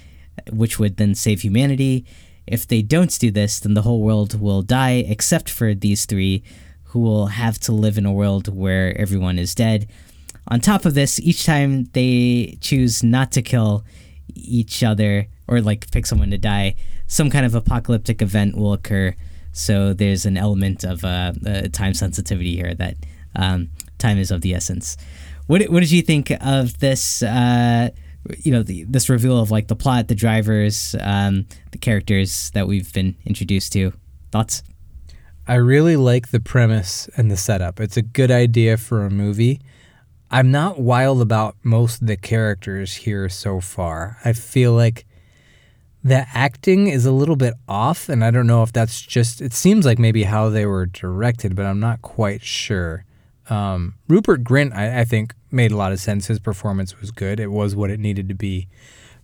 [0.52, 2.06] which would then save humanity.
[2.46, 6.44] If they don't do this, then the whole world will die except for these three,
[6.86, 9.88] who will have to live in a world where everyone is dead.
[10.48, 13.84] On top of this, each time they choose not to kill
[14.34, 16.76] each other or like pick someone to die,
[17.08, 19.16] some kind of apocalyptic event will occur.
[19.52, 22.96] So there's an element of uh, uh, time sensitivity here that
[23.36, 24.98] um, time is of the essence.
[25.48, 27.22] What what did you think of this?
[27.22, 27.90] Uh,
[28.40, 32.68] you know, the, this reveal of like the plot, the drivers, um, the characters that
[32.68, 33.92] we've been introduced to.
[34.32, 34.64] Thoughts?
[35.46, 37.82] I really like the premise and the setup.
[37.82, 39.60] It's a good idea for a movie.
[40.34, 44.18] I'm not wild about most of the characters here so far.
[44.26, 45.06] I feel like
[46.04, 49.54] the acting is a little bit off, and I don't know if that's just, it
[49.54, 53.06] seems like maybe how they were directed, but I'm not quite sure.
[53.52, 56.26] Um, Rupert Grint, I, I, think, made a lot of sense.
[56.26, 57.40] His performance was good.
[57.40, 58.68] It was what it needed to be.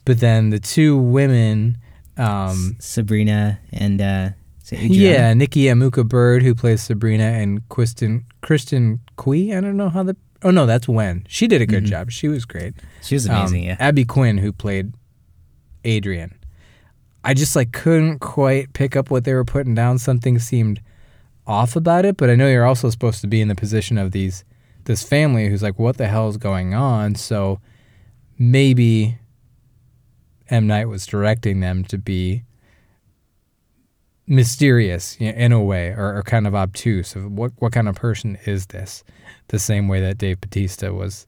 [0.05, 1.79] But then the two women,
[2.17, 4.29] um, Sabrina and uh,
[4.71, 9.55] yeah, Nikki Amuka Bird, who plays Sabrina, and Kristen Kristen Cui.
[9.55, 10.15] I don't know how the.
[10.41, 11.91] Oh no, that's when She did a good mm-hmm.
[11.91, 12.11] job.
[12.11, 12.73] She was great.
[13.01, 13.63] She was amazing.
[13.63, 13.75] Um, yeah.
[13.79, 14.93] Abby Quinn, who played
[15.83, 16.35] Adrian.
[17.23, 19.97] I just like couldn't quite pick up what they were putting down.
[19.97, 20.81] Something seemed
[21.45, 24.11] off about it, but I know you're also supposed to be in the position of
[24.11, 24.45] these
[24.85, 27.15] this family who's like, what the hell is going on?
[27.15, 27.59] So
[28.37, 29.17] maybe
[30.49, 32.43] M Night was directing them to be
[34.29, 38.37] mysterious in a way or, or, kind of obtuse of what what kind of person
[38.45, 39.03] is this
[39.47, 41.25] the same way that Dave Batista was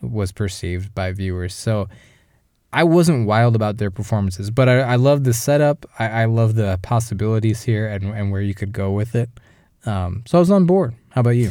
[0.00, 1.88] was perceived by viewers so
[2.72, 6.54] I wasn't wild about their performances but I, I love the setup I, I love
[6.54, 9.28] the possibilities here and, and where you could go with it
[9.86, 10.94] um, so I was on board.
[11.10, 11.50] How about you?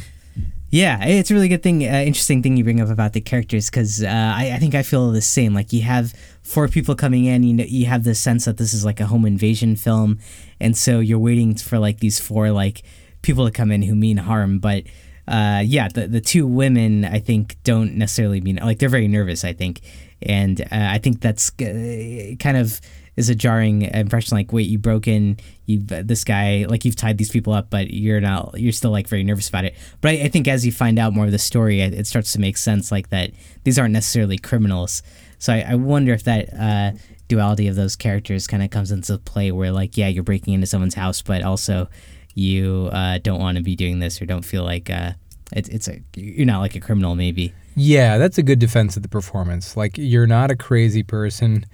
[0.69, 3.69] Yeah, it's a really good thing, uh, interesting thing you bring up about the characters
[3.69, 5.53] because uh, I, I think I feel the same.
[5.53, 8.73] Like you have four people coming in, you know, you have this sense that this
[8.73, 10.19] is like a home invasion film,
[10.59, 12.83] and so you're waiting for like these four like
[13.21, 14.59] people to come in who mean harm.
[14.59, 14.83] But
[15.27, 19.43] uh, yeah, the the two women I think don't necessarily mean like they're very nervous.
[19.43, 19.81] I think,
[20.21, 22.79] and uh, I think that's uh, kind of
[23.15, 24.35] is a jarring impression.
[24.35, 27.91] Like, wait, you broke in, you this guy, like you've tied these people up, but
[27.91, 29.75] you're not, you're still like very nervous about it.
[30.01, 32.33] But I, I think as you find out more of the story, it, it, starts
[32.33, 32.91] to make sense.
[32.91, 33.31] Like that,
[33.63, 35.01] these aren't necessarily criminals.
[35.39, 36.91] So I, I wonder if that uh,
[37.27, 40.67] duality of those characters kind of comes into play, where like, yeah, you're breaking into
[40.67, 41.89] someone's house, but also
[42.33, 45.11] you uh, don't want to be doing this or don't feel like uh,
[45.53, 47.53] it, it's a you're not like a criminal, maybe.
[47.75, 49.75] Yeah, that's a good defense of the performance.
[49.75, 51.65] Like you're not a crazy person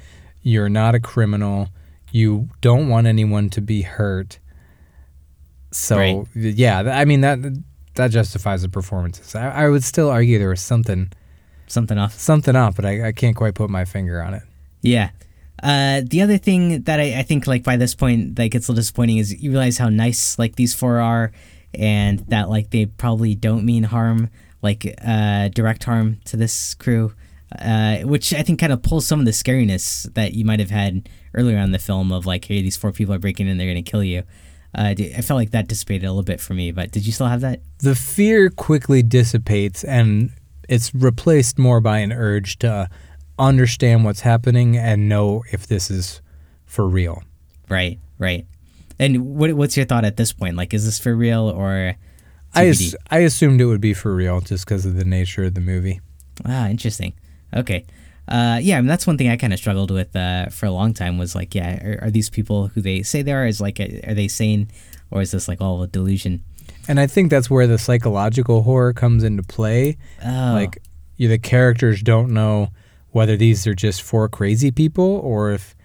[0.42, 1.70] you're not a criminal.
[2.12, 4.40] You don't want anyone to be hurt.
[5.72, 6.28] So right.
[6.36, 7.40] yeah, I mean that
[7.96, 9.36] that justifies the performances.
[9.36, 11.12] I, I, would still argue there was something
[11.68, 12.14] something off.
[12.14, 14.44] Something off, but I, I can't quite put my finger on it.
[14.82, 15.12] Yeah.
[15.62, 18.71] Uh, the other thing that I, I think like by this point that gets a
[18.71, 21.32] little disappointing is you realize how nice like these four are
[21.74, 24.30] and that like they probably don't mean harm
[24.62, 27.13] like uh, direct harm to this crew
[27.60, 30.69] uh, which I think kind of pulls some of the scariness that you might have
[30.69, 33.67] had earlier on the film of like, hey, these four people are breaking in, they're
[33.67, 34.24] going to kill you.
[34.74, 37.28] Uh, I felt like that dissipated a little bit for me, but did you still
[37.28, 37.60] have that?
[37.80, 40.32] The fear quickly dissipates and
[40.69, 42.89] it's replaced more by an urge to
[43.47, 46.21] understand what's happening and know if this is
[46.65, 47.23] for real.
[47.69, 48.45] Right, right.
[48.99, 50.56] And what, what's your thought at this point?
[50.56, 51.95] Like, is this for real or?
[52.54, 55.56] I, as, I assumed it would be for real just because of the nature of
[55.56, 56.01] the movie.
[56.45, 57.13] Ah, interesting.
[57.56, 57.86] Okay.
[58.27, 60.71] Uh, yeah, I mean, that's one thing I kind of struggled with uh, for a
[60.71, 63.45] long time was like, yeah, are, are, these people who they say they are?
[63.45, 64.69] Is like, are they sane,
[65.10, 66.43] or is this like all a delusion?
[66.88, 69.97] And I think that's where the psychological horror comes into play.
[70.23, 70.51] Oh.
[70.54, 70.77] Like,
[71.17, 72.69] you, the characters don't know
[73.12, 75.76] whether these are just four crazy people or if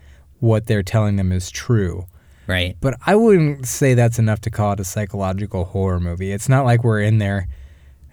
[0.40, 2.06] what they're telling them is true.
[2.46, 2.76] Right.
[2.80, 6.32] But I wouldn't say that's enough to call it a psychological horror movie.
[6.32, 7.48] It's not like we're in their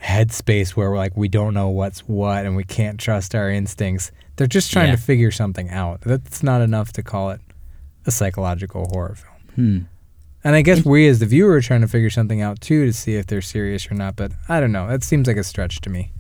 [0.02, 4.12] headspace where we're like we don't know what's what and we can't trust our instincts.
[4.36, 4.96] They're just trying yeah.
[4.96, 6.02] to figure something out.
[6.02, 7.42] That's not enough to call it
[8.06, 9.56] a psychological horror film.
[9.56, 9.80] Hmm.
[10.44, 12.92] And I guess we as the viewer are trying to figure something out too to
[12.92, 14.16] see if they're serious or not.
[14.16, 14.88] But I don't know.
[14.88, 16.12] That seems like a stretch to me.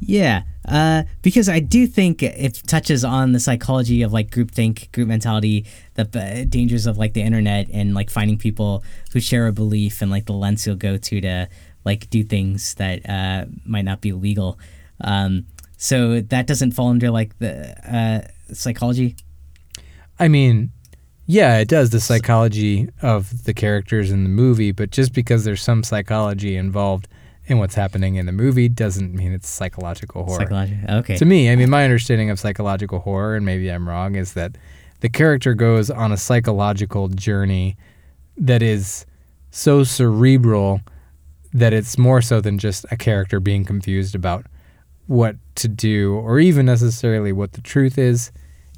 [0.00, 5.08] Yeah, uh, because I do think it touches on the psychology of like groupthink, group
[5.08, 9.52] mentality, the uh, dangers of like the internet and like finding people who share a
[9.52, 11.48] belief and like the lens you'll go to to
[11.84, 14.58] like do things that uh, might not be legal.
[15.00, 19.16] Um, so that doesn't fall under like the uh, psychology.
[20.18, 20.72] I mean,
[21.26, 25.62] Yeah, it does the psychology of the characters in the movie, but just because there's
[25.62, 27.06] some psychology involved
[27.48, 30.40] in what's happening in the movie doesn't mean it's psychological horror.
[30.40, 30.94] Psychological.
[30.98, 31.16] Okay.
[31.16, 34.56] To me, I mean, my understanding of psychological horror, and maybe I'm wrong, is that
[35.00, 37.76] the character goes on a psychological journey
[38.36, 39.06] that is
[39.50, 40.80] so cerebral
[41.54, 44.44] that it's more so than just a character being confused about
[45.06, 48.30] what to do or even necessarily what the truth is.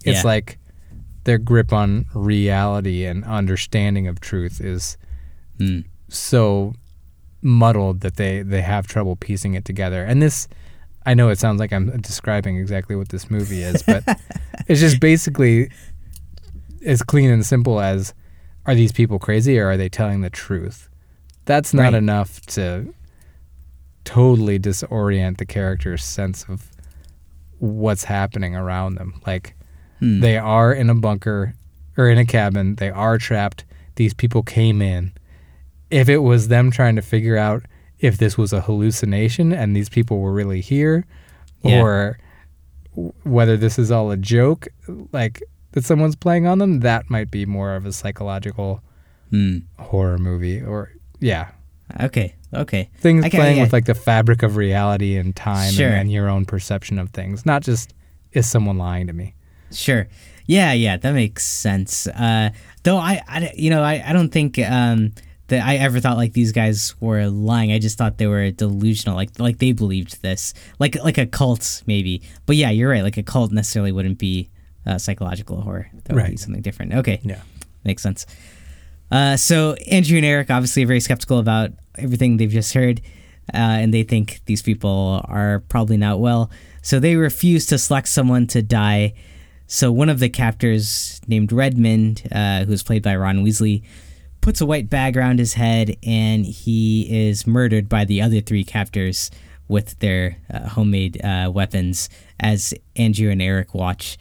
[0.05, 0.29] It's Yeah.
[0.31, 0.59] like
[1.25, 4.97] their grip on reality and understanding of truth is
[5.59, 5.81] Hmm.
[6.09, 6.73] so
[7.42, 10.05] muddled that they they have trouble piecing it together.
[10.05, 10.48] And this
[11.07, 14.05] I know it sounds like I'm describing exactly what this movie is, but
[14.68, 15.70] it's just basically
[16.85, 18.12] as clean and simple as
[18.66, 20.88] are these people crazy or are they telling the truth?
[21.46, 21.94] That's not Right.
[21.94, 22.92] enough to
[24.05, 26.68] totally disorient the character's sense of
[27.59, 29.20] what's happening around them.
[29.26, 29.55] Like
[30.00, 30.20] Hmm.
[30.20, 31.55] they are in a bunker
[31.96, 32.76] or in a cabin.
[32.76, 33.64] They are trapped.
[33.96, 35.12] These people came in.
[35.90, 37.64] If it was them trying to figure out
[37.98, 41.05] if this was a hallucination and these people were really here,
[41.62, 41.83] Yeah.
[41.83, 42.18] or
[43.24, 44.68] whether this is all a joke,
[45.12, 48.83] like that someone's playing on them, that might be more of a psychological
[49.31, 49.59] Hmm.
[49.79, 50.61] horror movie.
[50.61, 51.48] Or, yeah,
[52.00, 52.35] Okay.
[52.53, 52.88] Okay.
[52.98, 55.87] things playing with like the fabric of reality and time Sure.
[55.88, 57.94] and, and your own perception of things, not just
[58.33, 59.35] is someone lying to me.
[59.72, 60.09] Sure.
[60.46, 62.09] Yeah, yeah, that makes sense.
[62.09, 62.50] Uh,
[62.83, 65.12] though I, I, you know, I, I don't think um,
[65.51, 67.71] that I ever thought like these guys were lying.
[67.71, 71.83] I just thought they were delusional, like like they believed this, like like a cult
[71.87, 72.23] maybe.
[72.47, 73.03] But yeah, you're right.
[73.05, 74.49] Like a cult necessarily wouldn't be
[74.87, 75.89] uh, psychological horror.
[76.05, 76.39] That would be Right.
[76.39, 76.95] something different.
[76.95, 77.21] Okay.
[77.23, 77.43] Yeah.
[77.85, 78.27] Makes sense.
[79.11, 83.01] Uh, so Andrew and Eric obviously are very skeptical about everything they've just heard,
[83.53, 86.51] uh, and they think these people are probably not well.
[86.83, 89.15] So they refuse to select someone to die.
[89.67, 93.83] So one of the captors, named Redmond, uh, who's played by Ron Weasley,
[94.40, 98.64] puts a white bag around his head, and he is murdered by the other three
[98.64, 99.31] captors
[99.68, 102.09] with their uh, homemade uh, weapons
[102.40, 104.18] as Andrew and Eric watch.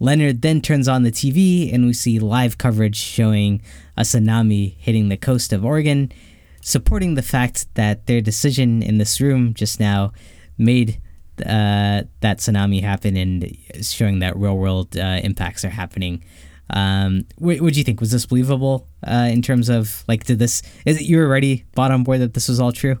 [0.00, 3.60] Leonard then turns on the TV, and we see live coverage showing
[3.96, 6.12] a tsunami hitting the coast of Oregon,
[6.60, 10.12] supporting the fact that their decision in this room just now
[10.56, 11.00] made
[11.40, 16.22] uh, that tsunami happen and showing that real world uh, impacts are happening.
[16.70, 18.00] Um, what do you think?
[18.00, 20.62] Was this believable uh, in terms of like, did this?
[20.84, 22.98] Is it you were already bought on board that this was all true?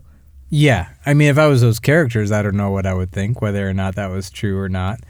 [0.50, 3.42] Yeah, I mean, if I was those characters, I don't know what I would think,
[3.42, 5.00] whether or not that was true or not,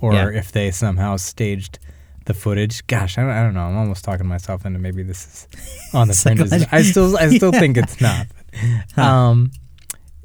[0.00, 0.28] or Yeah.
[0.30, 1.78] if they somehow staged
[2.24, 2.86] the footage.
[2.86, 3.60] Gosh, I don't, I don't know.
[3.66, 6.50] I'm almost talking myself into maybe this is on the fringes.
[6.72, 7.60] I still, I still Yeah.
[7.60, 8.26] think it's not.
[8.96, 9.50] Um,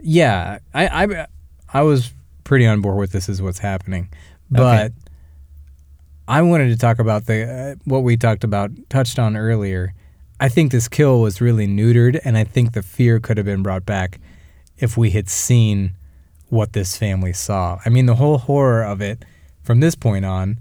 [0.01, 1.27] yeah, I, I,
[1.73, 2.13] I was
[2.45, 4.09] pretty on board with this is what's happening,
[4.49, 4.93] but
[6.27, 9.93] I wanted to talk about the uh, what we talked about, touched on earlier.
[10.39, 13.61] I think this kill was really neutered, and I think the fear could have been
[13.63, 14.19] brought back
[14.77, 15.93] if we had seen
[16.49, 17.79] what this family saw.
[17.85, 19.23] I mean, the whole horror of it
[19.63, 20.59] from this point on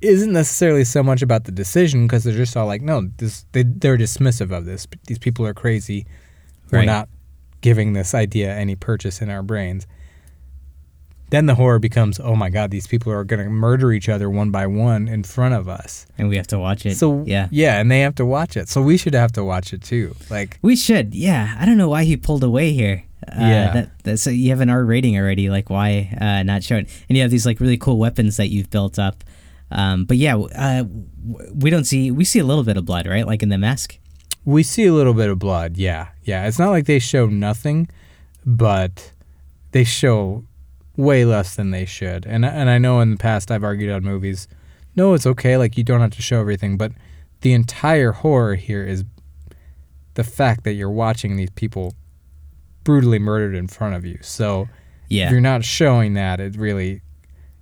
[0.00, 3.62] isn't necessarily so much about the decision because they're just all like, no, this they,
[3.64, 4.86] they're dismissive of this.
[5.06, 6.06] These people are crazy.
[6.70, 6.86] We're Right.
[6.86, 7.08] not
[7.62, 9.86] giving this idea any purchase in our brains.
[11.34, 14.30] Then the horror becomes, oh my God, these people are going to murder each other
[14.30, 16.06] one by one in front of us.
[16.16, 16.96] And we have to watch it.
[16.96, 18.68] So yeah, yeah, and they have to watch it.
[18.68, 20.14] So we should have to watch it too.
[20.30, 21.12] Like we should.
[21.12, 23.02] Yeah, I don't know why he pulled away here.
[23.26, 23.72] Uh, Yeah.
[23.72, 25.50] that, that's you have an R rating already.
[25.50, 26.88] Like, why uh, not show it?
[27.08, 29.24] And you have these like really cool weapons that you've built up.
[29.72, 30.84] Um, but yeah, uh,
[31.52, 32.12] we don't see.
[32.12, 33.26] We see a little bit of blood, right?
[33.26, 33.98] Like in the mask.
[34.44, 36.10] We see a little bit of blood, yeah.
[36.22, 36.46] Yeah.
[36.46, 37.88] It's not like they show nothing,
[38.46, 39.10] but
[39.72, 40.44] they show
[40.96, 42.26] way less than they should.
[42.26, 44.48] And and I know in the past I've argued on movies,
[44.96, 46.92] no, it's okay, like you don't have to show everything, but
[47.40, 49.04] the entire horror here is
[50.14, 51.94] the fact that you're watching these people
[52.84, 54.18] brutally murdered in front of you.
[54.22, 54.68] So
[55.08, 57.02] Yeah, if you're not showing that, it really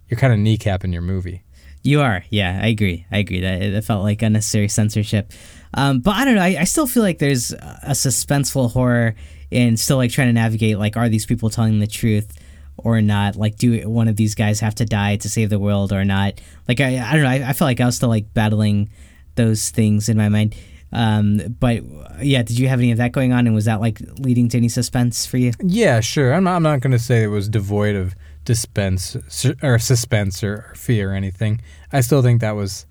[0.08, 1.42] you're kind of kneecapping your movie.
[1.84, 3.06] You are, yeah, I agree.
[3.10, 5.32] I agree that it felt like unnecessary censorship.
[5.74, 6.42] Um, but I don't know.
[6.42, 9.16] I, I still feel like there's a suspenseful horror
[9.50, 10.78] in still like trying to navigate.
[10.78, 12.38] Like, are these people telling the truth
[12.76, 13.36] or not?
[13.36, 16.40] Like, do one of these guys have to die to save the world or not?
[16.68, 17.28] Like, I, I don't know.
[17.28, 18.90] I, I felt like I was still like battling
[19.34, 20.54] those things in my mind.
[20.94, 21.82] Um, but
[22.22, 23.46] yeah, did you have any of that going on?
[23.46, 25.52] And was that like leading to any suspense for you?
[25.62, 26.34] Yeah, sure.
[26.34, 29.16] I'm not, I'm not going to say it was devoid of dispense
[29.62, 31.60] or suspense or, or fear or anything.
[31.92, 32.84] I still think that was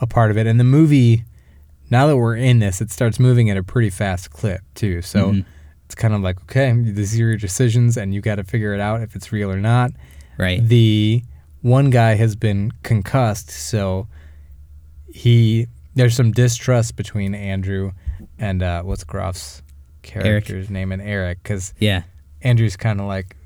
[0.00, 0.46] a part of it.
[0.46, 1.24] And the movie,
[1.90, 5.02] now that we're in this, it starts moving at a pretty fast clip too.
[5.02, 5.44] So Mhm.
[5.94, 8.80] It's kind of like, okay, these are your decisions, and you got to figure it
[8.80, 9.92] out if it's real or not.
[10.36, 10.60] Right.
[10.60, 11.22] The
[11.62, 14.08] one guy has been concussed, so
[15.06, 17.92] he there's some distrust between Andrew
[18.40, 19.62] and uh, what's Groff's
[20.02, 22.02] character's name and Eric because Yeah.
[22.42, 23.36] Andrew's kind of like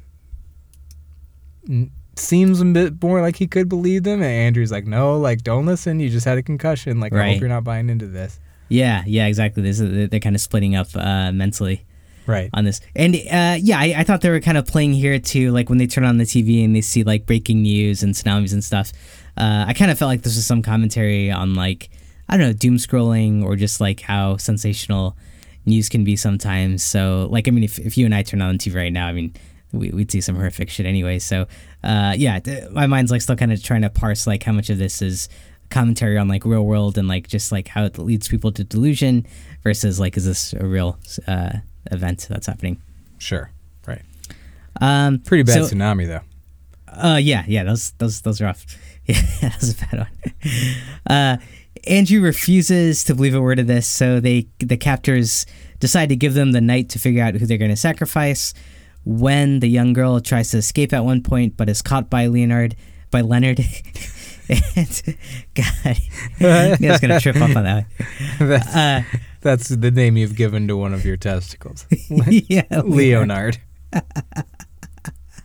[1.69, 5.43] n- seems a bit more like he could believe them, and Andrew's like, no, like
[5.43, 6.01] don't listen.
[6.01, 6.99] You just had a concussion.
[6.99, 7.33] Like I Right.
[7.35, 8.41] hope you're not buying into this.
[8.71, 9.63] Yeah, yeah, exactly.
[9.63, 11.85] This is, they're kind of splitting up uh, mentally
[12.29, 12.51] Right.
[12.53, 15.51] on this, and uh, yeah, I, I thought they were kind of playing here too.
[15.51, 18.53] Like when they turn on the TV and they see like breaking news and tsunamis
[18.53, 18.93] and stuff.
[19.37, 21.91] Uh, I kind of felt like this was some commentary on like
[22.29, 25.17] I don't know doom scrolling or just like how sensational
[25.65, 26.85] news can be sometimes.
[26.85, 29.09] So like I mean, if if you and I turn on the TV right now,
[29.09, 29.35] I mean.
[29.71, 31.19] We, we'd see some horrific shit anyway.
[31.19, 31.47] So,
[31.85, 34.79] uh, yeah, my mind's like still kind of trying to parse like how much of
[34.79, 35.29] this is
[35.71, 39.27] commentary on like real world and like just like how it leads people to delusion
[39.63, 41.59] versus like is this a real uh,
[41.91, 42.81] event that's happening
[43.19, 43.51] Sure.
[43.87, 44.03] Right.
[44.81, 46.21] um Pretty bad so- tsunami though.
[46.93, 48.65] uh yeah yeah those those those are rough
[49.07, 50.09] yeah that was a bad one
[51.17, 51.37] uh
[51.87, 55.47] andrew refuses to believe a word of this so they the captors
[55.81, 58.53] decide to give them the night to figure out who they're going to sacrifice
[59.05, 62.75] when the young girl tries to escape at one point but is caught by leonard
[63.11, 63.61] by leonard
[64.49, 65.03] and
[65.55, 65.97] god
[66.41, 67.87] i was gonna trip up on that
[68.39, 68.53] one.
[68.53, 69.03] uh
[69.41, 73.59] that's the name you've given to one of your testicles, yeah Leonard.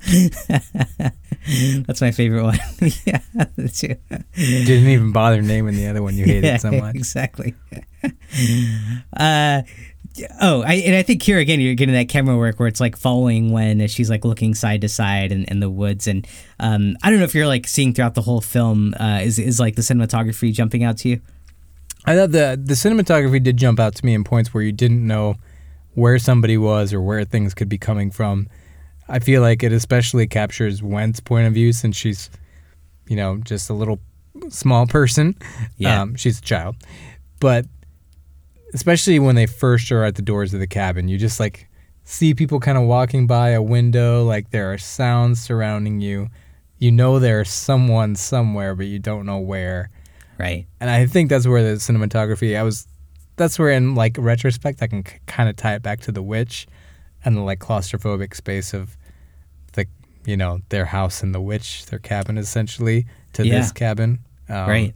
[1.88, 2.60] That's my favorite one.
[3.06, 3.19] yeah.
[3.56, 6.95] You didn't even bother naming the other one you hated yeah, so much.
[6.95, 7.56] Exactly.
[9.15, 9.62] uh,
[10.41, 12.97] oh, I, and I think here again you're getting that camera work where it's like
[12.97, 16.27] following when she's like looking side to side in, in the woods, and
[16.60, 19.60] um, I don't know if you're like seeing throughout the whole film uh, is is
[19.60, 21.21] like the cinematography jumping out to you.
[22.06, 25.06] I thought the the cinematography did jump out to me in points where you didn't
[25.06, 25.36] know
[25.94, 28.48] where somebody was or where things could be coming from.
[29.08, 32.30] I feel like it especially captures Wen's point of view since she's,
[33.08, 34.00] you know, just a little
[34.50, 35.36] small person.
[35.78, 36.02] Yeah.
[36.02, 36.76] Um, she's a child.
[37.39, 37.66] But
[38.74, 41.68] especially when they first are at the doors of the cabin, you just like
[42.04, 46.30] see people kind of walking by a window, like there are sounds surrounding you.
[46.80, 49.89] You know there's someone somewhere, but you don't know where
[50.43, 50.67] Right.
[50.79, 52.58] and I think that's where the cinematography.
[52.58, 52.88] I was,
[53.38, 56.67] that's where in like retrospect I can kind of tie it back to the witch,
[57.25, 58.97] and the like claustrophobic space of
[59.73, 59.86] the
[60.25, 63.60] you know their house and the witch, their cabin essentially to Yeah.
[63.60, 64.19] this cabin.
[64.49, 64.93] Um, right.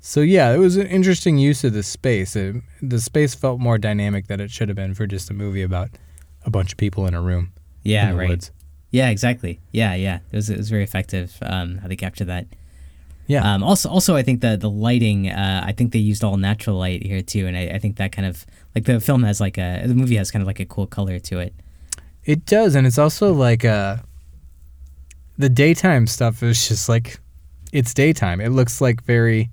[0.00, 2.36] So yeah, it was an interesting use of the space.
[2.36, 5.62] It, the space felt more dynamic than it should have been for just a movie
[5.62, 5.90] about
[6.44, 7.52] a bunch of people in a room.
[7.82, 8.06] Yeah.
[8.10, 8.28] in the Right.
[8.28, 8.50] woods.
[8.90, 9.08] Yeah.
[9.10, 9.60] Exactly.
[9.72, 9.94] Yeah.
[9.94, 10.18] Yeah.
[10.30, 12.46] It was it was very effective um, how they captured that.
[13.28, 13.42] Yeah.
[13.54, 15.28] Um, also, also, I think the the lighting.
[15.30, 18.12] Uh, I think they used all natural light here too, and I, I think that
[18.12, 20.64] kind of like the film has like a the movie has kind of like a
[20.66, 21.52] cool color to it.
[22.24, 23.96] It does, and it's also like uh
[25.38, 27.18] the daytime stuff is just like
[27.72, 28.40] it's daytime.
[28.40, 29.50] It looks like very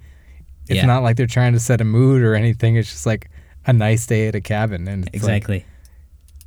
[0.69, 0.85] it's Yeah.
[0.85, 2.75] not like they're trying to set a mood or anything.
[2.77, 3.29] It's just like
[3.65, 5.65] a nice day at a cabin and it's like Exactly.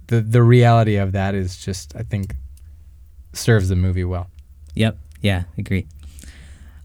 [0.07, 2.35] the the reality of that is just I think
[3.33, 4.31] serves the movie well.
[4.75, 4.97] Yep.
[5.21, 5.45] Yeah.
[5.59, 5.87] Agree.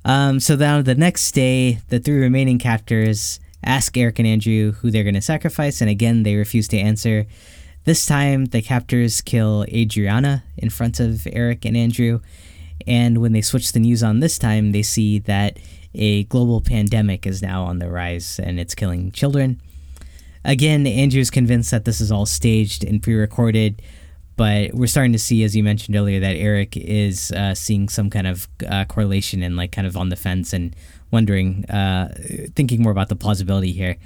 [0.03, 4.89] Um, so now the next day, the three remaining captors ask Eric and Andrew who
[4.89, 7.27] they're going to sacrifice, and again they refuse to answer.
[7.83, 12.21] This time, the captors kill Adriana in front of Eric and Andrew,
[12.87, 15.57] and when they switch the news on this time, they see that
[15.93, 19.61] a global pandemic is now on the rise and it's killing children.
[20.43, 23.81] Again, Andrew's convinced that this is all staged and pre-recorded,
[24.41, 28.09] but we're starting to see, as you mentioned earlier, that Eric is uh, seeing some
[28.09, 30.75] kind of uh, correlation and like kind of on the fence and
[31.11, 32.11] wondering, uh,
[32.55, 33.97] thinking more about the plausibility here.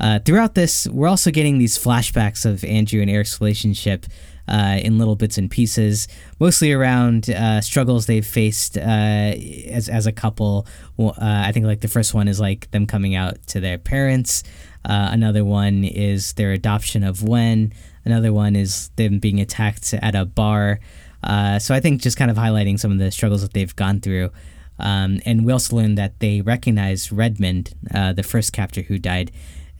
[0.00, 4.06] Uh, throughout this, we're also getting these flashbacks of Andrew and Eric's relationship
[4.48, 6.08] uh, in little bits and pieces,
[6.40, 10.66] mostly around uh, struggles they've faced as, as a couple.
[10.98, 14.44] I think like the first one is like them coming out to their parents.
[14.82, 17.74] Another one is their adoption of Wen.
[18.04, 20.80] Another one is them being attacked at a bar.
[21.22, 24.00] Uh, so I think just kind of highlighting some of the struggles that they've gone
[24.00, 24.30] through.
[24.78, 29.30] Um, and we also learned that they recognized Redmond, uh, the first captor who died,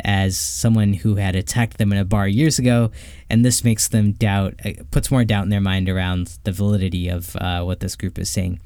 [0.00, 2.90] as someone who had attacked them in a bar years ago,
[3.30, 7.08] and this makes them doubt, uh, puts more doubt in their mind around the validity
[7.08, 8.60] of uh, what this group is saying.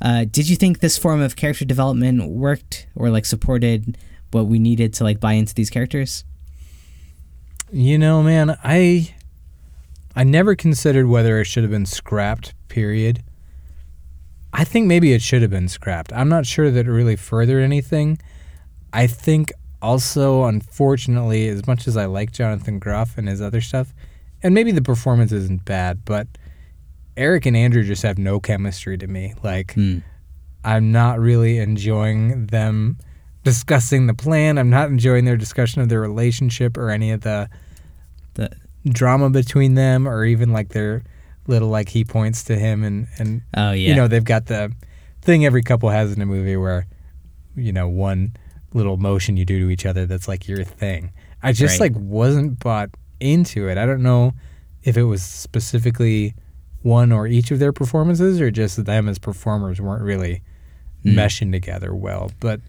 [0.00, 3.98] Uh, did you think this form of character development worked or like supported
[4.30, 6.24] what we needed to like buy into these characters?
[7.72, 9.14] You know, man, I
[10.16, 13.22] I never considered whether it should have been scrapped, period.
[14.52, 16.12] I think maybe it should have been scrapped.
[16.12, 18.18] I'm not sure that it really furthered anything.
[18.92, 23.94] I think also, unfortunately, as much as I like Jonathan Groff and his other stuff,
[24.42, 26.26] and maybe the performance isn't bad, but
[27.16, 29.34] Eric and Andrew just have no chemistry to me.
[29.42, 29.98] Like, Hmm.
[30.64, 32.98] I'm not really enjoying them
[33.44, 34.58] discussing the plan.
[34.58, 37.48] I'm not enjoying their discussion of their relationship or any of the
[38.34, 38.50] The
[38.88, 41.02] drama between them or even like their
[41.46, 44.72] little like he points to him and and oh yeah, you know they've got the
[45.22, 46.86] thing every couple has in a movie where
[47.56, 48.32] you know one
[48.72, 51.10] little motion you do to each other that's like your thing
[51.42, 51.92] i just Right.
[51.92, 54.32] like wasn't bought into it i don't know
[54.84, 56.34] if it was specifically
[56.82, 60.42] one or each of their performances or just them as performers weren't really
[61.02, 61.18] Hmm.
[61.18, 62.60] meshing together well but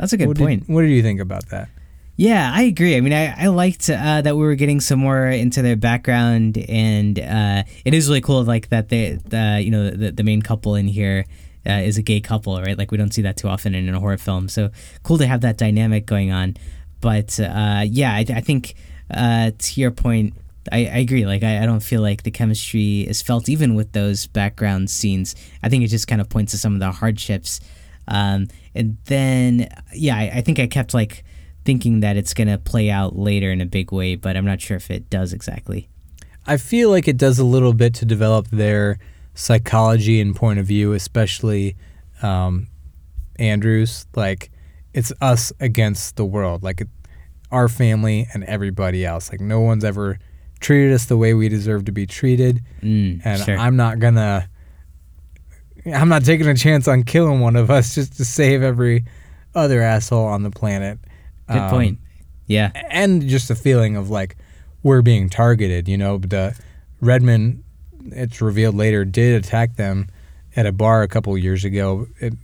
[0.00, 0.66] that's a good what point.
[0.66, 1.68] did, what do you think about that
[2.16, 2.96] Yeah, I agree.
[2.96, 6.58] I mean, I, I liked uh, that we were getting some more into their background,
[6.68, 10.42] and uh, it is really cool, like that they, the you know, the, the main
[10.42, 11.24] couple in here
[11.66, 12.76] uh, is a gay couple, right?
[12.76, 14.70] Like we don't see that too often in a horror film, so
[15.02, 16.56] cool to have that dynamic going on.
[17.00, 18.74] But uh, yeah, I, I think
[19.10, 20.34] uh, to your point,
[20.70, 21.26] I, I agree.
[21.26, 25.34] Like I, I don't feel like the chemistry is felt even with those background scenes.
[25.62, 27.60] I think it just kind of points to some of the hardships.
[28.10, 31.24] Um, and then yeah, I, I think I kept like
[31.64, 34.76] thinking that it's gonna play out later in a big way, but I'm not sure
[34.76, 35.88] if it does exactly.
[36.46, 38.98] I feel like it does a little bit to develop their
[39.34, 41.76] psychology and point of view, especially
[42.22, 42.66] um,
[43.38, 44.06] Andrews.
[44.16, 44.50] Like,
[44.92, 46.88] it's us against the world, like it,
[47.50, 49.30] our family and everybody else.
[49.30, 50.18] Like, no one's ever
[50.60, 53.56] treated us the way we deserve to be treated, Mm, and sure.
[53.56, 54.48] I'm not gonna.
[55.86, 59.04] I'm not taking a chance on killing one of us just to save every
[59.54, 60.98] other asshole on the planet.
[61.48, 61.98] Good Um, point.
[62.46, 62.70] Yeah.
[62.90, 64.36] and just the feeling of like
[64.82, 65.88] we're being targeted.
[65.88, 66.54] You know, the
[67.00, 67.62] Redmond,
[68.06, 70.08] it's revealed later, did attack them
[70.56, 72.34] at a bar a couple years ago, it,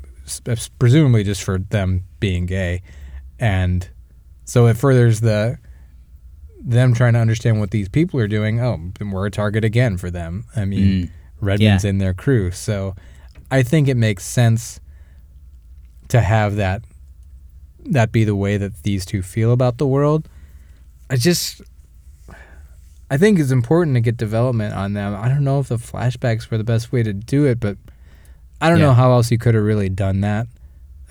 [0.79, 2.83] presumably just for them being gay,
[3.41, 3.89] and
[4.45, 5.59] so it furthers the
[6.61, 8.61] them trying to understand what these people are doing.
[8.61, 10.45] Oh, then we're a target again for them.
[10.57, 11.11] I mean, Mm.
[11.41, 12.95] Redmond's in their crew, so
[13.51, 14.81] I think it makes sense
[16.09, 16.83] to have that
[17.89, 20.29] that be the way that these two feel about the world.
[21.09, 21.61] I just
[23.11, 25.15] I think it's important to get development on them.
[25.15, 27.79] I don't know if the flashbacks were the best way to do it, but
[28.61, 28.87] I don't Yeah.
[28.87, 30.49] know how else you could have really done that,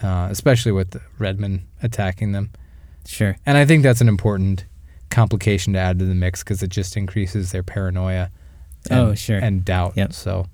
[0.04, 2.50] uh, especially with Redmond attacking them.
[3.06, 3.38] Sure.
[3.46, 4.66] And I think that's an important
[5.10, 8.30] complication to add to the mix because it just increases their paranoia.
[8.90, 9.38] And, Oh, sure.
[9.40, 9.94] And doubt.
[9.96, 10.12] Yep.
[10.12, 10.48] So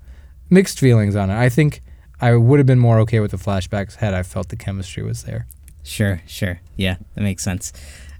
[0.52, 1.36] mixed feelings on it.
[1.36, 1.80] I think
[2.20, 5.24] I would have been more okay with the flashbacks had I felt the chemistry was
[5.24, 5.46] there.
[5.82, 6.60] Sure, sure.
[6.76, 7.72] Yeah, that makes sense.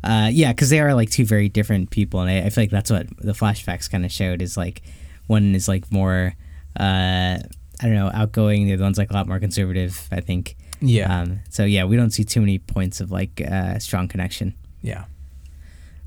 [0.03, 2.70] Uh, yeah, because they are like two very different people, and I, I feel like
[2.70, 4.43] that's what the flashbacks kind of showed.
[4.43, 4.83] Is like
[5.28, 6.35] one is like more,
[6.80, 8.66] uh, I don't know, outgoing.
[8.66, 10.09] The other one's like a lot more conservative.
[10.11, 10.57] I think.
[10.80, 11.20] Yeah.
[11.20, 14.55] Um, so yeah, we don't see too many points of like uh, strong connection.
[14.80, 15.05] yeah.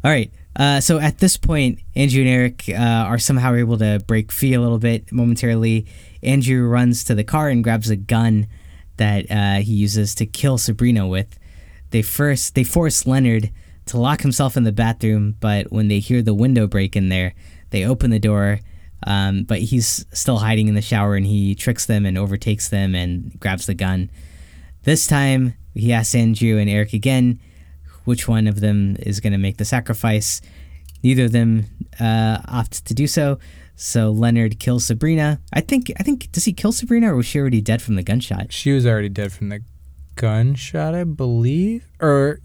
[0.04, 0.32] All right.
[0.56, 4.54] Uh, so at this point, Andrew and Eric uh, are somehow able to break free
[4.54, 5.86] a little bit momentarily.
[6.24, 8.48] Andrew runs to the car and grabs a gun
[8.98, 11.38] that uh, he uses to kill Sabrina with.
[11.92, 13.52] They first they force Leonard
[13.88, 17.34] to lock himself in the bathroom, but when they hear the window break in there,
[17.70, 18.62] they open the door.
[19.06, 22.96] Um, but he's still hiding in the shower, and he tricks them and overtakes them
[22.96, 24.10] and grabs the gun.
[24.84, 27.40] This time, he asks Andrew and Eric again
[28.06, 30.42] which one of them is going to make the sacrifice.
[31.04, 31.66] Neither of them
[32.00, 33.38] uh, opt to do so.
[33.76, 35.40] So Leonard kills Sabrina.
[35.52, 35.92] I think.
[36.00, 36.32] I think.
[36.32, 38.54] Does he kill Sabrina, or was she already dead from the gunshot?
[38.54, 39.62] She was already dead from the
[40.16, 41.84] gunshot, I believe.
[42.00, 42.40] Or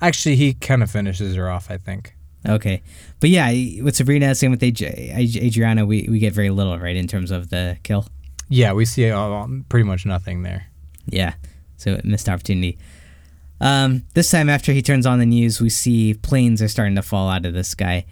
[0.00, 2.14] actually, he kind of finishes her off, I think.
[2.46, 2.82] Okay,
[3.20, 3.50] but yeah,
[3.82, 7.30] with Sabrina, same with Adri- Ad- Adriana, we, we get very little right in terms
[7.30, 8.06] of the kill.
[8.50, 10.66] Yeah, we see uh, pretty much nothing there.
[11.06, 11.34] Yeah,
[11.78, 12.76] so missed opportunity.
[13.60, 17.02] Um, this time, after he turns on the news, we see planes are starting to
[17.02, 18.06] fall out of the sky.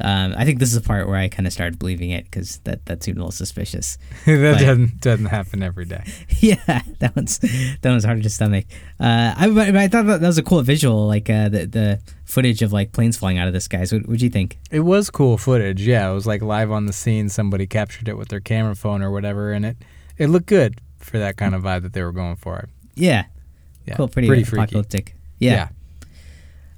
[0.00, 2.58] Um, I think this is the part where I kind of started believing it because
[2.58, 3.98] that, that seemed a little suspicious.
[4.26, 6.04] that But- doesn't doesn't happen every day.
[6.38, 8.66] yeah, that one's that one's harder to stomach.
[9.00, 11.66] Uh, I but, but I thought that, that was a cool visual, like uh, the
[11.66, 13.92] the footage of like planes flying out of the skies.
[13.92, 14.58] What would you think?
[14.70, 15.84] It was cool footage.
[15.84, 17.28] Yeah, it was like live on the scene.
[17.28, 19.78] Somebody captured it with their camera phone or whatever, and it
[20.16, 22.68] it looked good for that kind of vibe that they were going for.
[22.94, 23.24] Yeah,
[23.88, 24.62] Yeah, cool, pretty, pretty freaky.
[24.62, 25.14] apocalyptic.
[25.38, 25.68] Yeah.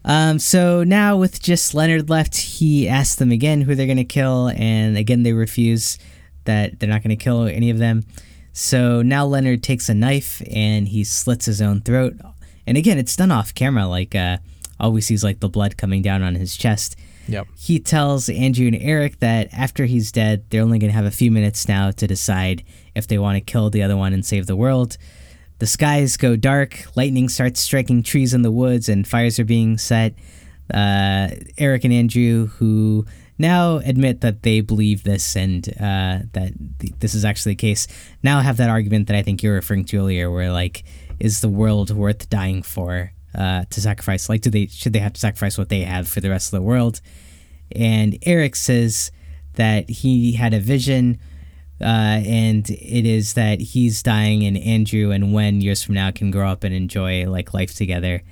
[0.04, 4.48] Um, so now with just Leonard left, he asks them again who they're gonna kill,
[4.56, 5.98] and again they refuse
[6.44, 8.04] that they're not gonna kill any of them.
[8.52, 12.14] So now Leonard takes a knife and he slits his own throat.
[12.66, 13.86] And again, it's done off camera.
[13.86, 14.38] Like uh,
[14.78, 16.96] all we see is like the blood coming down on his chest.
[17.28, 17.46] Yep.
[17.56, 21.10] He tells Andrew and Eric that after he's dead, they're only going to have a
[21.10, 24.46] few minutes now to decide if they want to kill the other one and save
[24.46, 24.96] the world.
[25.60, 29.78] The skies go dark, lightning starts striking trees in the woods, and fires are being
[29.78, 30.14] set.
[30.72, 33.06] Uh, Eric and Andrew, who
[33.38, 37.86] now admit that they believe this and uh, that th- this is actually the case,
[38.22, 40.84] now have that argument that I think you're referring to earlier, where like,
[41.20, 43.12] is the world worth dying for?
[43.34, 44.28] uh, to sacrifice?
[44.28, 46.58] Like, do they should they have to sacrifice what they have for the rest of
[46.58, 47.00] the world?
[47.72, 49.10] And Eric says
[49.54, 51.18] that he had a vision,
[51.80, 56.30] uh, and it is that he's dying, and Andrew and Wen years from now can
[56.30, 58.22] grow up and enjoy like life together.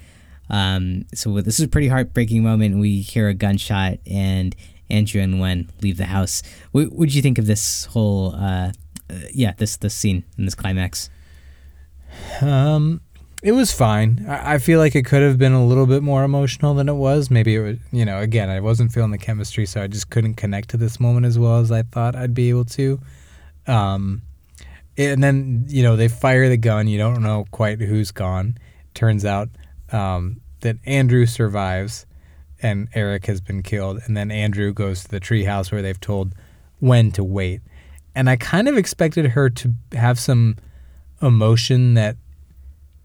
[0.51, 2.79] Um, so this is a pretty heartbreaking moment.
[2.79, 4.55] We hear a gunshot, and
[4.91, 6.43] Andrew and Wen leave the house.
[6.73, 8.73] What would you think of this whole, uh,
[9.11, 11.11] uh, yeah, this this scene and this climax?
[12.41, 13.03] Um,
[13.43, 14.25] it was fine.
[14.29, 16.95] I, I feel like it could have been a little bit more emotional than it
[16.95, 17.31] was.
[17.31, 20.35] Maybe it was, you know, again, I wasn't feeling the chemistry, so I just couldn't
[20.35, 23.01] connect to this moment as well as I thought I'd be able to.
[23.69, 24.23] Um,
[24.97, 26.89] and then you know they fire the gun.
[26.89, 28.59] You don't know quite who's gone.
[28.95, 29.49] Turns out
[29.93, 32.07] um, that Andrew survives,
[32.63, 34.01] and Eric has been killed.
[34.05, 36.35] And then Andrew goes to the treehouse where they've told
[36.81, 37.61] Wen to wait.
[38.15, 40.57] And I kind of expected her to have some
[41.23, 42.17] emotion that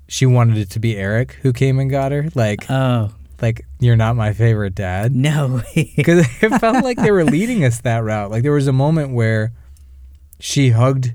[0.07, 2.29] she wanted it to be Eric who came and got her.
[2.33, 5.13] Like, Oh like you're not my favorite dad.
[5.13, 5.61] no!
[5.75, 8.31] Because it felt like they were leading us that route.
[8.31, 9.51] Like there was a moment where
[10.45, 11.13] she hugged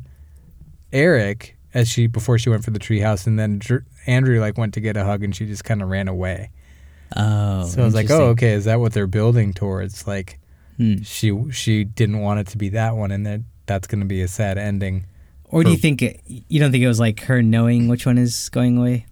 [0.91, 4.73] Eric as she before she went for the treehouse, and then Dr- Andrew like went
[4.75, 6.49] to get a hug, and she just kind of ran away.
[7.15, 10.07] oh, So I was like, oh, okay, is that what they're building towards?
[10.07, 10.39] Like
[10.79, 11.03] Hmm.
[11.03, 14.23] she she didn't want it to be that one, and that that's going to be
[14.23, 15.05] a sad ending.
[15.45, 18.17] Or do you think it, you don't think it was like her knowing which one
[18.17, 19.05] is going away?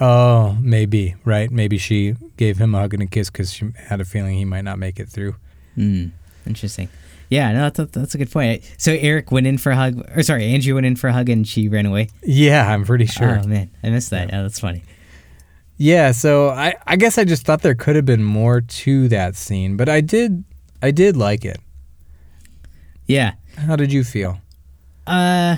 [0.00, 1.50] Oh, maybe right.
[1.50, 4.44] Maybe she gave him a hug and a kiss because she had a feeling he
[4.44, 5.36] might not make it through.
[5.74, 6.06] Hmm.
[6.46, 6.88] Interesting.
[7.28, 8.62] Yeah, no, that's, that's a good point.
[8.76, 11.28] So Eric went in for a hug, or sorry, Andrew went in for a hug,
[11.28, 12.08] and she ran away.
[12.22, 13.40] Yeah, I'm pretty sure.
[13.42, 14.32] Oh man, I missed that.
[14.32, 14.82] Oh, that's funny.
[15.76, 19.34] Yeah, so I, I guess I just thought there could have been more to that
[19.34, 20.44] scene, but I did
[20.82, 21.58] I did like it.
[23.06, 23.32] Yeah.
[23.56, 24.38] How did you feel?
[25.06, 25.56] Uh,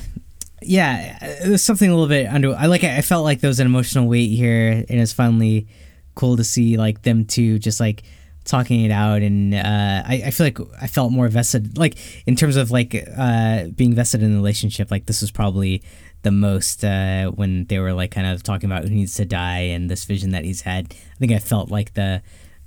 [0.62, 2.54] yeah, it was something a little bit under.
[2.54, 2.84] I like.
[2.84, 5.66] I felt like there was an emotional weight here, and it's finally
[6.14, 8.04] cool to see like them two just like
[8.46, 9.22] talking it out.
[9.22, 12.94] And uh, I, I feel like I felt more vested, like in terms of like
[13.16, 14.90] uh, being vested in the relationship.
[14.90, 15.82] Like this was probably
[16.22, 19.60] the most uh, when they were like kind of talking about who needs to die
[19.60, 20.86] and this vision that he's had.
[20.92, 22.22] I think I felt like the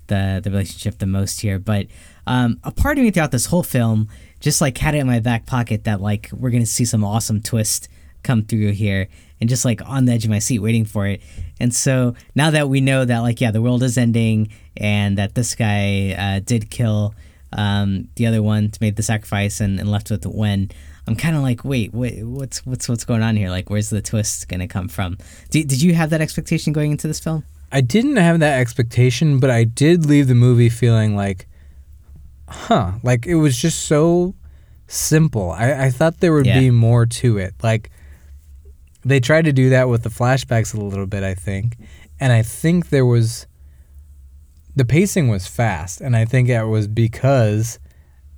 [0.07, 1.57] the the relationship the most here.
[1.57, 1.87] But
[2.27, 4.09] um, a part of me throughout this whole film
[4.39, 7.41] just like had it in my back pocket that like we're gonna see some awesome
[7.41, 7.89] twist
[8.23, 9.07] come through here
[9.39, 11.21] and just like on the edge of my seat waiting for it
[11.59, 15.35] and so now that we know that like yeah the world is ending and that
[15.35, 17.13] this guy uh, did kill
[17.53, 20.69] um, the other one made the sacrifice and, and left with the Wen
[21.07, 24.01] I'm kind of like wait wait what's what's what's going on here like where's the
[24.01, 25.17] twist gonna come from
[25.49, 29.39] did, did you have that expectation going into this film I didn't have that expectation,
[29.39, 31.45] but I did leave the movie feeling like,
[32.47, 34.33] huh, like it was just so
[34.87, 35.51] simple.
[35.51, 36.59] I, I thought there would Yeah.
[36.59, 37.53] be more to it.
[37.61, 37.91] Like
[39.03, 41.77] they tried to do that with the flashbacks a little bit, I think.
[42.19, 43.47] And I think there was
[44.75, 47.79] the pacing was fast, and I think it was because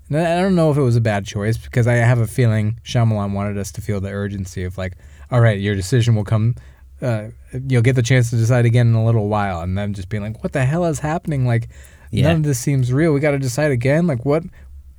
[0.09, 3.33] I don't know if it was a bad choice because I have a feeling Shyamalan
[3.33, 4.93] wanted us to feel the urgency of like,
[5.29, 6.55] all right, your decision will come.
[7.01, 7.29] Uh,
[7.67, 10.21] you'll get the chance to decide again in a little while, and then just being
[10.23, 11.45] like, what the hell is happening?
[11.47, 11.69] Like,
[12.11, 12.27] Yeah.
[12.27, 13.13] none of this seems real.
[13.13, 14.05] We got to decide again.
[14.05, 14.43] Like what?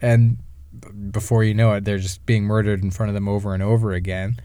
[0.00, 0.38] And
[1.12, 3.92] before you know it, they're just being murdered in front of them over and over
[3.92, 4.36] again.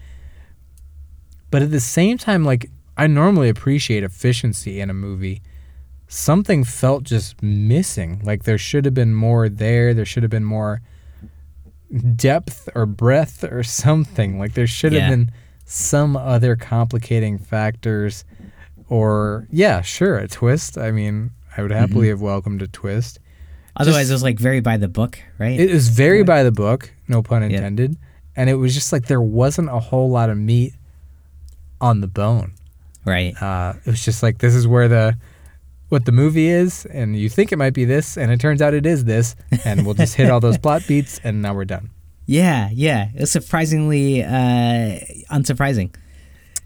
[1.50, 5.42] But at the same time, like I normally appreciate efficiency in a movie.
[6.08, 8.20] Something felt just missing.
[8.24, 9.94] Like there should have been more there.
[9.94, 10.80] There should have been more
[12.16, 14.38] depth or breadth or something.
[14.38, 15.10] Like there should have Yeah.
[15.10, 15.32] been
[15.64, 18.24] some other complicating factors
[18.88, 20.78] or yeah, sure, a twist.
[20.78, 22.10] I mean, I would happily mm-hmm.
[22.10, 23.18] have welcomed a twist.
[23.76, 26.52] otherwise Just- it was like very by the book right It was very by the
[26.52, 27.56] book, no pun Yeah.
[27.58, 27.96] intended.
[28.36, 30.72] And it was just like there wasn't a whole lot of meat
[31.80, 32.52] on the bone.
[33.04, 35.16] right Uh, it was just like this is where the
[35.88, 38.74] what the movie is, and you think it might be this, and it turns out
[38.74, 41.90] it is this, and we'll just hit all those plot beats, and now we're done.
[42.26, 43.08] Yeah, yeah.
[43.14, 45.00] It's surprisingly uh,
[45.30, 45.94] unsurprising.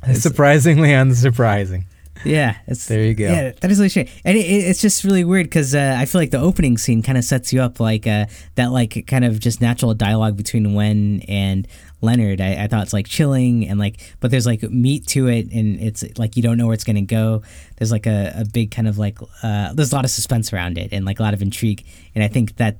[0.15, 1.85] Surprisingly unsurprising.
[2.25, 3.27] Yeah, it's There you go.
[3.27, 6.07] Yeah, that is really strange, and it, it, it's just really weird because uh, I
[6.07, 9.25] feel like the opening scene kind of sets you up like uh, that, like kind
[9.25, 11.69] of just natural dialogue between Wen and
[12.03, 12.41] Leonard.
[12.41, 15.81] I, I thought it's like chilling and like, but there's like meat to it, and
[15.81, 17.43] it's like you don't know where it's gonna go.
[17.77, 20.79] There's like a, a big kind of like uh, there's a lot of suspense around
[20.79, 21.85] it and like a lot of intrigue,
[22.15, 22.79] and I think that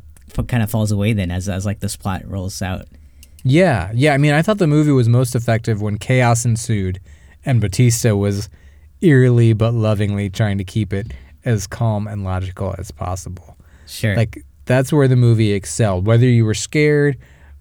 [0.49, 2.87] kind of falls away then as as like this plot rolls out.
[3.45, 4.13] Yeah, yeah.
[4.15, 7.01] I mean, I thought the movie was most effective when chaos ensued,
[7.45, 8.49] and Bautista was
[9.01, 11.13] eerily but lovingly trying to keep it
[11.45, 13.57] as calm and logical as possible.
[13.87, 14.17] Sure.
[14.17, 16.07] Like that's where the movie excelled.
[16.07, 17.19] Whether you were scared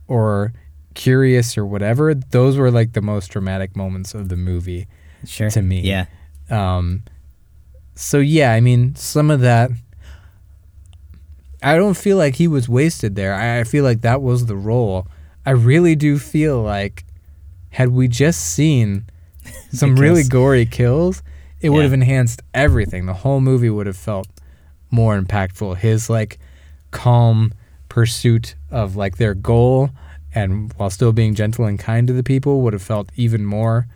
[0.08, 0.54] or
[0.94, 4.88] curious or whatever, those were like the most dramatic moments of the movie
[5.26, 5.50] sure.
[5.50, 5.82] to me.
[5.82, 6.06] Yeah.
[6.50, 7.04] Um,
[7.96, 9.72] so yeah, I mean, some of that.
[11.64, 13.34] I don't feel like he was wasted there.
[13.36, 15.08] I, I feel like that was the role.
[15.46, 17.06] I really do feel like,
[17.70, 19.06] had we just seen
[19.72, 21.22] some really gory kills,
[21.62, 21.84] it would Yeah.
[21.84, 23.06] have enhanced everything.
[23.06, 24.28] The whole movie would have felt
[24.90, 25.78] more impactful.
[25.78, 26.40] His like
[26.90, 27.54] calm
[27.90, 29.92] pursuit of like their goal
[30.34, 33.88] and while still being gentle and kind to the people would have felt even more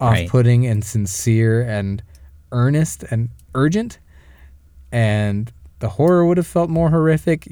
[0.00, 2.02] off-putting and sincere and
[2.52, 3.98] earnest and urgent.
[4.92, 7.48] And the horror would have felt more horrific.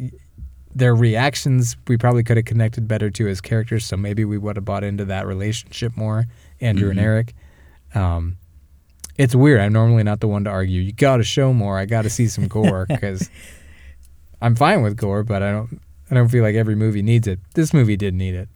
[0.74, 4.56] Their reactions we probably could have connected better to as characters so maybe we would
[4.56, 6.26] have bought into that relationship more
[6.60, 7.02] andrew and Mhm.
[7.02, 7.34] eric.
[7.94, 8.38] Um,
[9.18, 9.60] it's weird.
[9.60, 10.80] I'm normally not the one to argue.
[10.80, 11.78] You gotta show more.
[11.78, 13.28] I gotta see some gore because
[14.40, 15.80] i'm fine with gore but i don't
[16.12, 18.48] i don't feel like every movie needs it this movie did need it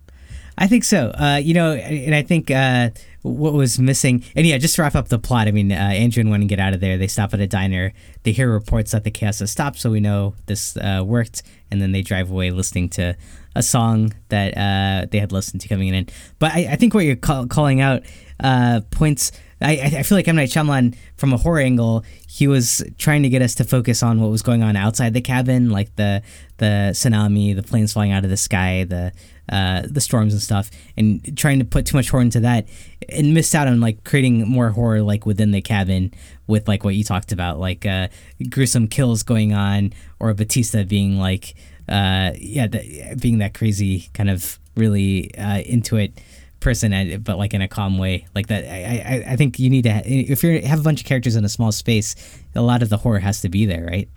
[0.59, 1.11] I think so.
[1.11, 2.91] Uh, you know, and I think uh,
[3.23, 5.49] what was missing, and yeah, just to wrap up the plot.
[5.49, 6.97] I mean, uh, Andrew and Wen get out of there.
[6.97, 7.93] They stop at a diner.
[8.23, 11.43] They hear reports that the chaos has stopped, so we know this uh, worked.
[11.71, 13.17] And then they drive away listening to
[13.55, 16.09] a song that uh, they had listened to coming in.
[16.39, 18.05] But I, I think what you're call, calling out
[18.41, 19.33] uh, points.
[19.61, 20.37] I, I feel like M.
[20.37, 24.21] Night Shyamalan, from a horror angle, he was trying to get us to focus on
[24.21, 26.23] what was going on outside the cabin, like the
[26.59, 29.13] the tsunami, the planes flying out of the sky, the
[29.49, 32.67] uh, the storms and stuff, and trying to put too much horror into that,
[33.09, 36.13] and missed out on like creating more horror like within the cabin
[36.47, 38.09] with like what you talked about, like uh,
[38.51, 41.55] gruesome kills going on, or Bautista being like,
[41.89, 46.21] uh, yeah, the, being that crazy kind of really uh, into it
[46.61, 48.65] person, uh, but like in a calm way, like that.
[48.65, 51.37] I, I, I think you need to ha- if you have a bunch of characters
[51.37, 52.15] in a small space,
[52.55, 54.09] a lot of the horror has to be there, right?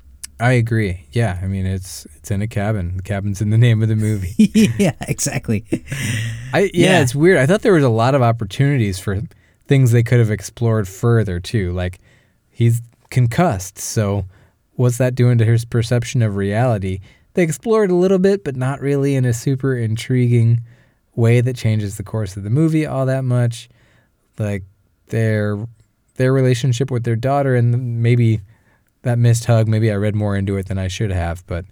[0.42, 3.84] i agree yeah i mean it's it's in a cabin the cabin's in the name
[3.84, 4.34] of the movie
[4.80, 5.66] yeah, exactly.
[6.54, 7.02] I yeah, Yeah.
[7.02, 7.40] it's weird.
[7.40, 9.22] I thought there was a lot of opportunities for
[9.68, 11.74] things they could have explored further too.
[11.74, 12.00] Like
[12.50, 14.26] he's concussed, so
[14.76, 17.02] what's that doing to his perception of reality?
[17.34, 20.62] They explored a little bit, but not really in a super intriguing
[21.16, 23.70] way that changes the course of the movie all that much.
[24.38, 24.64] Like
[25.08, 25.58] their
[26.16, 28.42] their relationship with their daughter and maybe
[29.04, 31.66] that missed hug, maybe I read more into it than I should have, but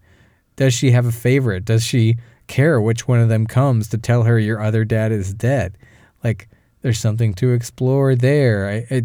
[0.55, 1.65] does she have a favorite?
[1.65, 2.17] Does she
[2.47, 5.77] care which one of them comes to tell her your other dad is dead?
[6.23, 6.49] Like,
[6.81, 8.85] there's something to explore there.
[8.91, 9.03] I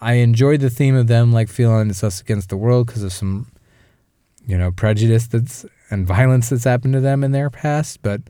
[0.00, 3.12] I, enjoyed the theme of them like feeling it's us against the world because of
[3.12, 3.46] some,
[4.46, 8.02] you know, prejudice that's and violence that's happened to them in their past.
[8.02, 8.22] But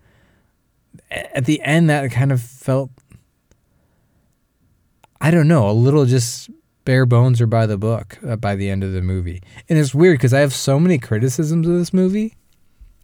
[1.10, 2.90] at the end, that kind of felt,
[5.20, 6.50] I don't know, a little just
[6.84, 9.40] bare bones or by the book uh, by the end of the movie.
[9.68, 12.34] And it's weird because I have so many criticisms of this movie,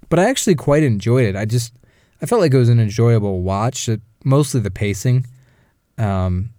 [0.09, 1.36] but I actually quite enjoyed it.
[1.36, 1.74] I just
[2.20, 3.89] I felt like it was an enjoyable watch.
[3.89, 5.26] It, mostly the pacing,
[5.97, 6.51] um,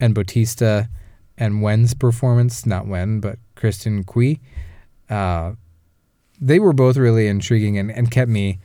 [0.00, 0.88] and Bautista
[1.36, 4.40] and Wen's performance, not Wen, but Kristen Cui.
[5.10, 5.52] Uh,
[6.40, 8.58] they were both really intriguing and, and kept me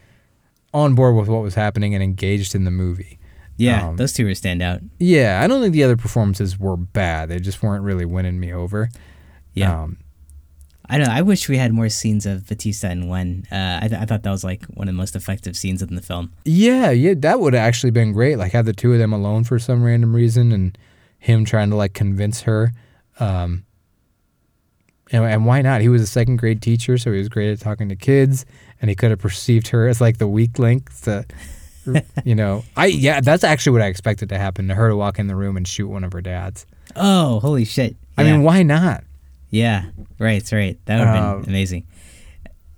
[0.74, 3.20] on board with what was happening and engaged in the movie.
[3.58, 4.80] Yeah, Um, those two were stand out.
[5.00, 7.28] Yeah, I don't think the other performances were bad.
[7.30, 8.90] They just weren't really winning me over.
[9.54, 9.82] Yeah.
[9.84, 9.98] Um,
[10.92, 11.14] I don't know.
[11.14, 13.46] I wish we had more scenes of Bautista and Wen.
[13.52, 15.94] Uh, I, th- I thought that was like one of the most effective scenes in
[15.94, 16.32] the film.
[16.46, 18.38] Yeah, yeah, that would have actually been great.
[18.38, 20.76] Like have the two of them alone for some random reason, and
[21.20, 22.72] him trying to like convince her.
[23.20, 23.66] Um,
[25.12, 25.82] and, and why not?
[25.82, 28.46] He was a second grade teacher, so he was great at talking to kids,
[28.82, 30.90] and he could have perceived her as like the weak link.
[31.04, 31.26] To,
[32.24, 35.20] you know, I yeah, that's actually what I expected to happen to her to walk
[35.20, 36.66] in the room and shoot one of her dads.
[36.96, 37.96] Oh, holy shit!
[38.18, 39.04] I mean, why not?
[39.52, 39.86] yeah,
[40.20, 40.78] right, right.
[40.86, 41.88] That would have Uh, been amazing.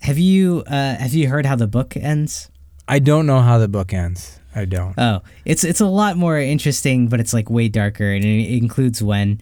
[0.01, 2.49] Have you uh, have you heard how the book ends?
[2.87, 4.39] I don't know how the book ends.
[4.55, 4.93] I don't.
[4.97, 9.01] Oh, it's it's a lot more interesting, but it's like way darker, and it includes
[9.01, 9.39] Wen.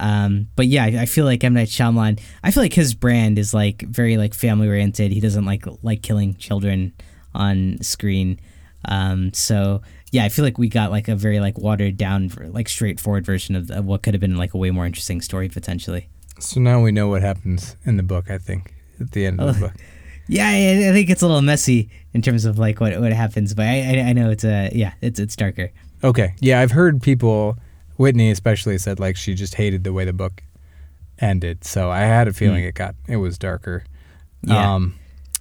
[0.00, 2.20] Um, but yeah, I, I feel like M Night Shyamalan.
[2.42, 5.12] I feel like his brand is like very like family oriented.
[5.12, 6.92] He doesn't like like killing children
[7.34, 8.40] on screen.
[8.86, 12.68] Um, so yeah, I feel like we got like a very like watered down, like
[12.68, 16.08] straightforward version of, of what could have been like a way more interesting story potentially.
[16.40, 18.30] So now we know what happens in the book.
[18.30, 19.68] I think at the end of the Oh.
[19.68, 19.76] book.
[20.28, 23.54] Yeah, I, I think it's a little messy in terms of like what what happens,
[23.54, 25.72] but I I, I know it's a yeah, it's it's darker.
[26.04, 26.34] Okay.
[26.40, 27.58] Yeah, I've heard people,
[27.96, 30.42] Whitney especially, said like she just hated the way the book
[31.18, 31.64] ended.
[31.64, 32.68] So I had a feeling Hmm.
[32.68, 33.84] it got it was darker.
[34.42, 34.74] Yeah.
[34.74, 34.94] Um,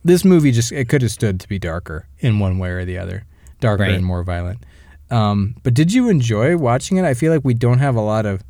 [0.04, 2.98] this movie just it could have stood to be darker in one way or the
[2.98, 3.24] other,
[3.60, 3.94] darker Right.
[3.94, 4.64] and more violent.
[5.10, 7.04] Um, but did you enjoy watching it?
[7.06, 8.44] I feel like we don't have a lot of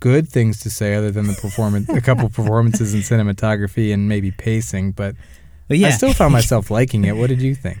[0.00, 4.30] good things to say other than the performance, a couple performances in cinematography and maybe
[4.30, 4.92] pacing.
[4.92, 5.14] But
[5.68, 7.16] But yeah, I still found myself liking it.
[7.16, 7.78] What did you think?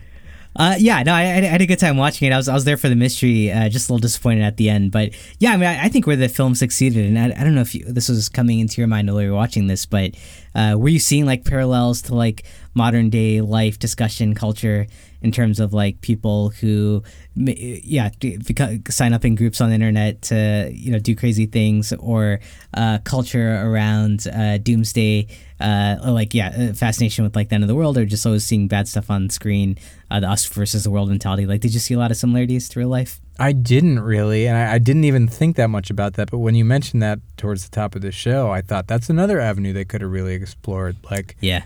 [0.56, 2.32] Uh, yeah, no, I, I had a good time watching it.
[2.32, 4.70] I was I was there for the mystery, uh, just a little disappointed at the
[4.70, 7.42] end, but yeah, I mean, I, I think where the film succeeded, and I, I
[7.42, 9.84] don't know if you, this was coming into your mind while you were watching this,
[9.84, 10.12] but
[10.54, 12.44] uh, were you seeing like parallels to like
[12.74, 14.86] modern day life discussion culture
[15.24, 17.02] in terms of like people who,
[17.34, 21.94] yeah, beca- sign up in groups on the internet to you know do crazy things,
[21.94, 22.40] or
[22.74, 25.26] uh, culture around uh, doomsday,
[25.60, 28.44] uh, like yeah, uh, fascination with like the end of the world, or just always
[28.44, 29.78] seeing bad stuff on screen,
[30.10, 31.46] uh, the us versus the world mentality.
[31.46, 33.18] Like, did you see a lot of similarities to real life?
[33.38, 36.30] I didn't really, and I, I didn't even think that much about that.
[36.30, 39.40] But when you mentioned that towards the top of the show, I thought that's another
[39.40, 40.96] avenue they could have really explored.
[41.10, 41.62] Like, Yeah,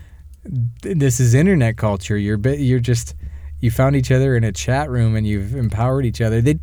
[0.83, 2.17] th- this is internet culture.
[2.17, 3.17] You're you're just
[3.61, 6.41] you found each other in a chat room and you've empowered each other.
[6.41, 6.59] They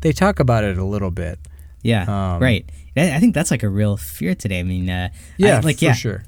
[0.00, 1.38] they talk about it a little bit.
[1.82, 2.02] yeah,
[2.34, 2.68] Um, right.
[2.96, 4.60] I think that's like a real fear today.
[4.60, 6.24] I mean, uh, Yeah, I, like for yeah, sure.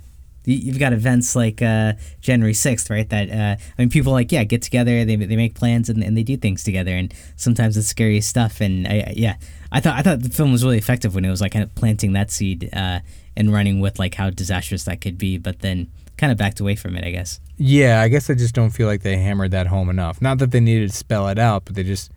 [0.47, 3.09] you- you've got events like uh, January 6th, right?
[3.09, 6.17] That uh, I mean, people like yeah get together, they, they make plans and, and
[6.17, 8.61] they do things together, and sometimes it's scary stuff.
[8.61, 9.37] And I, yeah,
[9.71, 11.75] I thought I thought the film was really effective when it was like kind of
[11.75, 13.01] planting that seed uh,
[13.37, 16.77] and running with like how disastrous that could be, but then kind of backed away
[16.77, 17.41] from it, I guess.
[17.57, 20.21] Yeah, I guess I just don't feel like they hammered that home enough.
[20.23, 22.11] Not that they needed to spell it out, but they just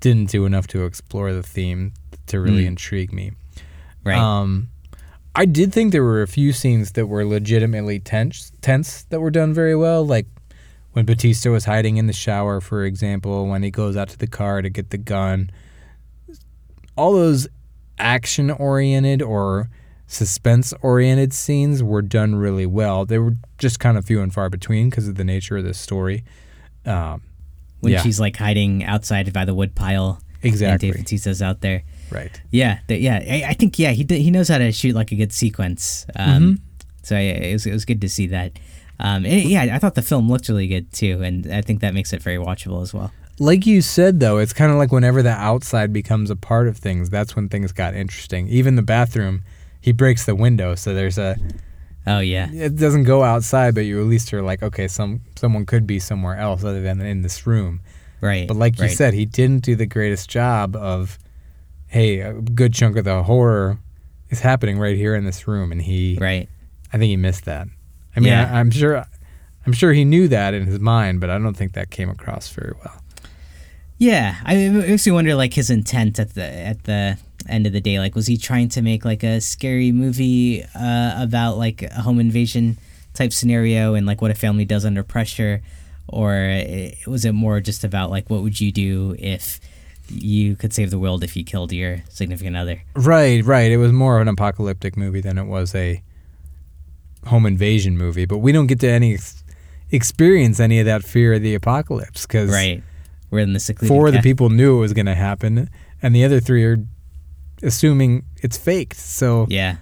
[0.00, 1.92] didn't do enough to explore the theme
[2.26, 2.68] to really Mm.
[2.68, 3.32] intrigue me.
[4.04, 4.18] Right.
[4.18, 4.68] Um,
[5.34, 9.30] I did think there were a few scenes that were legitimately tense, tense that were
[9.30, 10.04] done very well.
[10.06, 10.26] Like
[10.92, 14.26] when Bautista was hiding in the shower, for example, when he goes out to the
[14.26, 15.50] car to get the gun.
[16.96, 17.46] All those
[17.98, 19.68] action oriented or
[20.06, 23.04] suspense oriented scenes were done really well.
[23.04, 25.74] They were just kind of few and far between because of the nature of the
[25.74, 26.24] story.
[26.84, 27.22] Um,
[27.80, 28.02] when yeah.
[28.02, 30.90] she's like hiding outside by the wood pile, and exactly.
[30.90, 31.82] Dave Bautista's out there.
[32.10, 32.40] Right.
[32.50, 33.22] Yeah, yeah.
[33.28, 36.06] I, I think yeah he he knows how to shoot like a good sequence.
[36.14, 36.62] Um, Mm-hmm.
[37.06, 38.58] So yeah, it was it was good to see that.
[38.98, 41.94] Um, and yeah, I thought the film looked really good too, and I think that
[41.94, 43.12] makes it very watchable as well.
[43.38, 46.78] Like you said, though, it's kind of like whenever the outside becomes a part of
[46.78, 48.48] things, that's when things got interesting.
[48.48, 49.44] Even the bathroom,
[49.86, 51.36] he breaks the window, so there's a.
[52.08, 55.64] Oh yeah, It doesn't go outside, but you at least are like, okay, some someone
[55.64, 57.80] could be somewhere else other than in this room.
[58.20, 58.48] right.
[58.48, 61.18] But like you said, he didn't do the greatest job of,
[61.86, 63.78] hey, a good chunk of the horror
[64.28, 66.48] is happening right here in this room, and he, right.
[66.92, 67.68] I think he missed that.
[68.16, 68.50] I mean, Yeah.
[68.52, 69.04] I, I'm sure,
[69.66, 72.48] I'm sure he knew that in his mind, but I don't think that came across
[72.48, 73.00] very well.
[73.98, 77.18] Yeah, I mean, it makes me wonder like his intent at the at the
[77.48, 77.98] end of the day.
[77.98, 82.18] Like, was he trying to make like a scary movie uh, about like a home
[82.20, 82.78] invasion
[83.14, 85.62] type scenario and like what a family does under pressure,
[86.08, 89.58] or i- was it more just about like what would you do if
[90.08, 92.82] you could save the world if you killed your significant other?
[92.94, 93.70] Right, right.
[93.72, 96.02] It was more of an apocalyptic movie than it was a
[97.26, 98.24] home invasion movie.
[98.26, 99.42] But we don't get to any ex-
[99.90, 102.82] experience any of that fear of the apocalypse because Right.
[103.30, 103.88] We're in the secluded.
[103.92, 105.68] four of the people knew it was going to happen,
[106.00, 106.78] and the other three are
[107.66, 108.96] assuming it's faked.
[108.96, 109.76] So Yeah.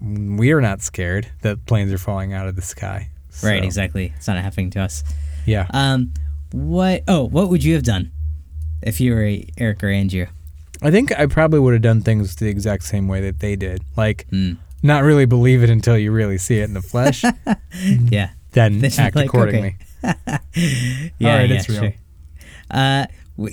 [0.00, 3.08] we are not scared that planes are falling out of the sky.
[3.42, 3.62] Right.
[3.64, 4.12] Exactly.
[4.16, 5.04] It's not happening to us.
[5.46, 5.66] Yeah.
[5.70, 6.12] Um.
[6.52, 7.02] What?
[7.08, 8.10] Oh, what would you have done
[8.82, 10.26] if you were Eric or Andrew?
[10.82, 13.82] I think I probably would have done things the exact same way that they did.
[13.96, 14.54] Like, Hmm.
[14.82, 17.24] not really believe it until you really see it in the flesh,
[17.84, 18.30] Yeah.
[18.52, 19.76] then Then act like, accordingly.
[20.02, 20.12] Yeah,
[21.32, 21.80] All right, yeah, it's real.
[21.80, 21.94] sure.
[22.70, 23.06] Uh,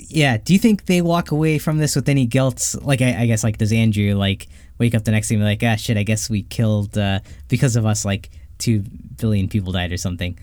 [0.08, 0.36] yeah.
[0.38, 2.74] Do you think they walk away from this with any guilt?
[2.82, 5.44] Like, I, I guess, like, does Andrew like wake up the next day and be
[5.46, 8.80] like, ah, shit, I guess we killed uh, because of us, like two
[9.18, 10.38] billion people died or something.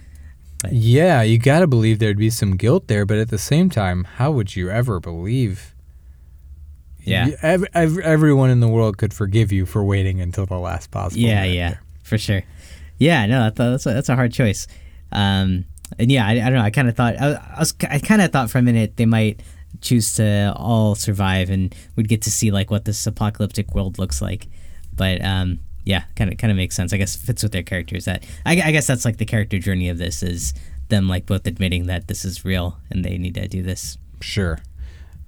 [0.72, 4.06] Yeah, you got to believe there'd be some guilt there, but at the same time,
[4.06, 5.76] how would you ever believe?
[7.04, 7.28] Yeah.
[7.28, 10.92] You- ev- ev- everyone in the world could forgive you for waiting until the last
[10.92, 11.22] possible.
[11.22, 11.82] yeah, yeah, there.
[12.04, 12.42] for sure.
[12.98, 14.68] Yeah, no, that, that's a, that's a hard choice.
[15.12, 15.66] Um,
[16.00, 16.62] and yeah, I, I don't know.
[16.62, 19.06] I kind of thought I, I was I kind of thought for a minute they
[19.06, 19.42] might
[19.82, 24.22] choose to all survive and we'd get to see like what this apocalyptic world looks
[24.22, 24.48] like.
[24.96, 26.94] But um, yeah, kind of kind of makes sense.
[26.94, 28.06] I guess fits with their characters.
[28.06, 30.54] That I, I guess that's like the character journey of this is
[30.90, 33.98] them like both admitting that this is real and they need to do this.
[34.22, 34.60] Sure.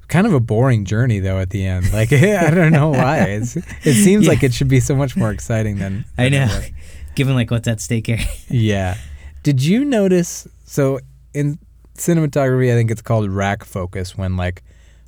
[0.08, 1.94] Kind of a boring journey though at the end.
[1.94, 3.20] Like I don't know why.
[3.20, 4.30] It's, it seems Yeah.
[4.32, 6.06] like it should be so much more exciting than.
[6.18, 6.62] I than it know,
[7.16, 8.20] given like what's at stake here.
[8.50, 8.98] Yeah.
[9.44, 10.48] Did you notice?
[10.66, 11.00] So
[11.34, 11.60] in
[11.96, 14.64] cinematography, I think it's called rack focus when like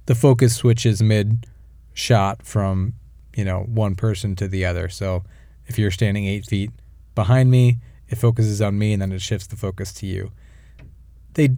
[0.06, 1.48] the focus switches mid
[1.94, 2.94] shot from
[3.36, 4.90] you know one person to the other.
[4.90, 5.24] So
[5.68, 6.72] if you're standing eight feet
[7.16, 7.78] behind me,
[8.10, 10.32] it focuses on me, and then it shifts the focus to you.
[11.34, 11.50] They,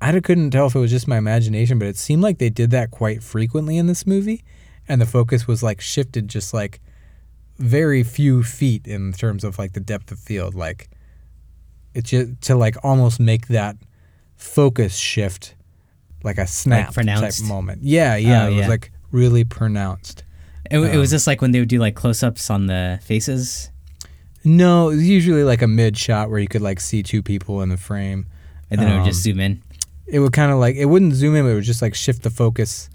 [0.00, 2.70] I couldn't tell if it was just my imagination, but it seemed like they did
[2.70, 4.42] that quite frequently in this movie,
[4.88, 6.80] and the focus was like shifted just like
[7.58, 10.88] very few feet in terms of like the depth of field, like
[11.94, 13.76] it just to like almost make that
[14.36, 15.54] focus shift,
[16.22, 17.44] like a snap type pronounced?
[17.44, 17.82] moment.
[17.82, 18.68] Yeah, yeah, Oh, it was yeah.
[18.68, 20.24] like really pronounced.
[20.70, 23.70] It, it Um, was just like when they would do like close-ups on the faces,
[24.44, 27.60] No, it was usually like a mid shot where you could like see two people
[27.62, 28.26] in the frame.
[28.70, 29.62] and then it would just Um, zoom in.
[30.06, 32.22] It would kind of like it wouldn't zoom in, but it would just like shift
[32.22, 32.88] the focus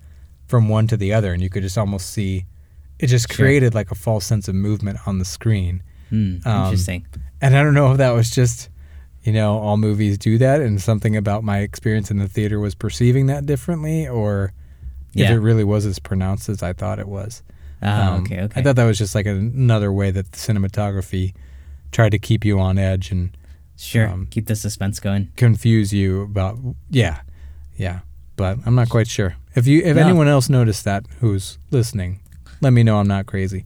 [0.47, 2.45] from one to the other, and you could just almost see.
[2.97, 3.45] It just Sure.
[3.45, 5.83] created like a false sense of movement on the screen.
[6.09, 7.05] Hmm, um, interesting.
[7.41, 8.69] And I don't know if that was just,
[9.25, 12.75] you know, all movies do that, and something about my experience in the theater was
[12.75, 14.53] perceiving that differently, or
[15.13, 17.41] if it really was as pronounced as I thought it was.
[17.81, 18.59] Oh, Um, okay, okay.
[18.59, 21.33] I thought that was just like another way that the cinematography
[21.91, 23.35] tried to keep you on edge and
[23.77, 24.07] sure.
[24.09, 25.29] um, Keep the suspense going.
[25.35, 26.57] confuse you about.
[26.89, 27.21] Yeah,
[27.77, 27.99] yeah,
[28.35, 29.35] but I'm not quite sure.
[29.55, 30.03] If you, if No.
[30.03, 32.19] anyone else noticed that who's listening,
[32.61, 33.65] let me know I'm not crazy.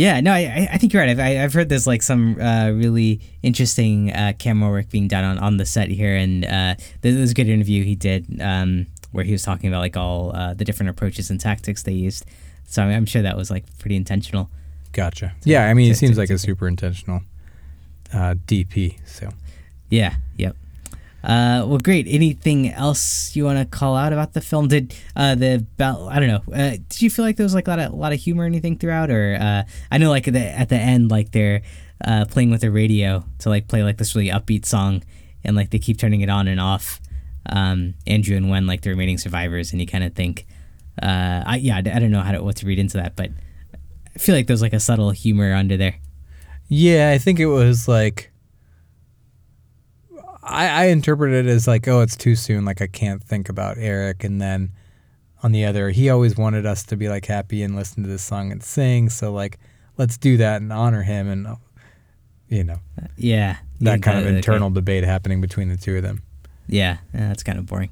[0.00, 1.10] Yeah, no, I, I- think you're right.
[1.10, 5.24] I've, I- I've heard there's like some uh, really interesting uh, camera work being done
[5.24, 8.86] on, on the set here, and uh, there was a good interview he did um,
[9.12, 12.24] where he was talking about like all uh, the different approaches and tactics they used.
[12.66, 14.48] So I'm, I'm sure that was like pretty intentional.
[14.92, 15.34] Gotcha.
[15.44, 17.20] Yeah, I mean, to- seems to- like to- a super intentional
[18.14, 18.96] uh, DP.
[19.06, 19.28] So.
[19.90, 20.56] Yeah, yep.
[21.22, 22.06] Uh, well, great.
[22.08, 24.68] Anything else you want to call out about the film?
[24.68, 26.08] Did uh, the bell?
[26.08, 26.54] I don't know.
[26.54, 28.44] Uh, did you feel like there was like a lot of a lot of humor
[28.44, 29.10] or anything throughout?
[29.10, 31.62] Or uh, I know like at the at the end, like they're
[32.04, 35.02] uh, playing with the radio to like play like this really upbeat song,
[35.44, 37.00] and like they keep turning it on and off.
[37.46, 40.46] Um, Andrew and Wen, like the remaining survivors, and you kind of think,
[41.02, 43.30] uh, I yeah, I, I don't know how to what to read into that, but
[44.14, 45.96] I feel like there's like a subtle humor under there.
[46.68, 48.29] Yeah, I think it was like
[50.42, 52.64] I, I interpreted it as like, oh, it's too soon.
[52.64, 54.24] Like I can't think about Eric.
[54.24, 54.70] And then
[55.42, 58.22] on the other, he always wanted us to be like happy and listen to this
[58.22, 59.08] song and sing.
[59.10, 59.58] So like,
[59.98, 61.28] let's do that and honor him.
[61.28, 61.56] And uh,
[62.48, 62.80] you know
[63.16, 64.36] Yeah, that kind of okay.
[64.36, 66.22] internal debate happening between the two of them.
[66.68, 67.90] Yeah, yeah, that's kind of boring.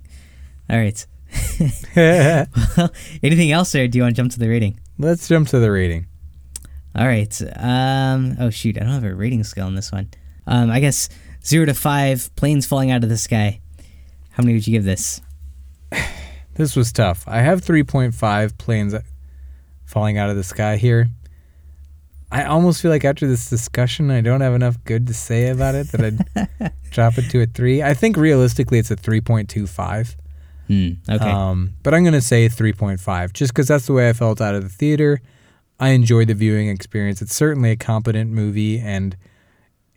[0.70, 1.06] All right.
[1.96, 2.90] well,
[3.22, 3.86] anything else, there?
[3.88, 4.80] do you want to jump to the rating?
[4.98, 6.06] let's jump to the rating.
[6.94, 7.40] All right.
[7.56, 8.36] Um.
[8.40, 10.08] Oh shoot, I don't have a rating scale on this one.
[10.46, 10.70] Um.
[10.70, 11.08] I guess
[11.44, 13.60] zero to five planes falling out of the sky.
[14.30, 15.20] How many would you give this?
[16.54, 17.22] This was tough.
[17.28, 18.92] I have 3.5 planes
[19.84, 21.08] falling out of the sky here.
[22.32, 25.76] I almost feel like after this discussion, I don't have enough good to say about
[25.76, 27.80] it that I'd drop it to a three.
[27.80, 30.16] I think realistically, it's a 3.25.
[30.66, 30.90] Hmm.
[31.08, 31.30] Okay.
[31.30, 34.56] Um, but I'm going to say 3.5 just because that's the way I felt out
[34.56, 35.20] of the theater.
[35.80, 37.22] I enjoyed the viewing experience.
[37.22, 39.16] It's certainly a competent movie and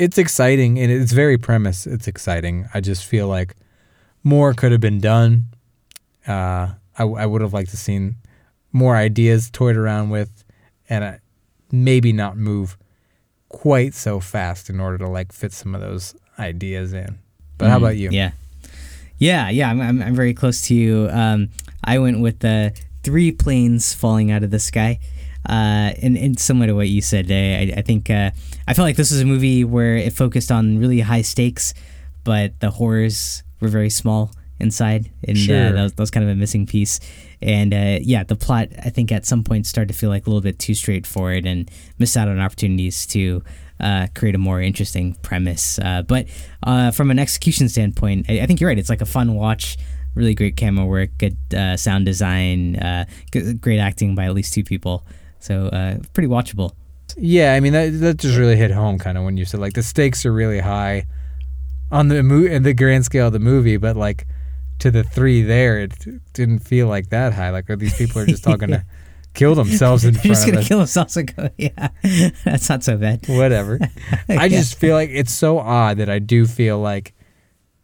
[0.02, 1.86] it's exciting and it's very premise.
[1.86, 2.68] It's exciting.
[2.74, 3.56] I just feel like
[4.24, 5.46] more could have been done.
[6.28, 8.16] Uh, I, I would have liked to seen
[8.72, 10.44] more ideas toyed around with
[10.90, 11.14] and uh,
[11.72, 12.78] maybe not move
[13.50, 17.20] quite so fast in order to like fit some of those ideas in.
[17.58, 18.10] But how Mm, about you?
[18.12, 18.32] Yeah.
[19.18, 21.08] Yeah, yeah, I'm, I'm, I'm very close to you.
[21.12, 21.50] Um,
[21.84, 22.74] I went with the
[23.04, 25.00] three planes falling out of the sky.
[25.48, 28.32] Uh, and, and similar to what you said, I, I think uh,
[28.68, 31.74] I felt like this was a movie where it focused on really high stakes,
[32.24, 36.30] but the horrors were very small inside, and uh, that, was, that was kind of
[36.30, 37.00] a missing piece.
[37.42, 40.30] And uh, yeah, the plot I think at some point started to feel like a
[40.30, 43.44] little bit too straightforward and missed out on opportunities to
[43.80, 45.80] uh, create a more interesting premise.
[45.80, 46.28] Uh, but
[46.62, 48.78] uh, from an execution standpoint, I, I think you're right.
[48.78, 49.78] It's like a fun watch.
[50.14, 53.06] Really great camera work, good uh, sound design, uh,
[53.62, 55.06] great acting by at least two people.
[55.42, 56.72] So uh, pretty watchable.
[57.18, 59.74] Yeah, I mean that that just really hit home kind of when you said like
[59.74, 61.08] the stakes are really high
[61.92, 64.26] on the mo- in the grand scale of the movie, but like
[64.80, 65.94] to the three there, it
[66.34, 67.50] didn't feel like that high.
[67.50, 68.86] Like these people are just talking to
[69.34, 70.68] kill themselves in They're just front gonna of us.
[70.68, 71.90] kill themselves and go, yeah,
[72.46, 73.26] that's not so bad.
[73.28, 73.80] Whatever.
[74.30, 77.14] I just feel like it's so odd that I do feel like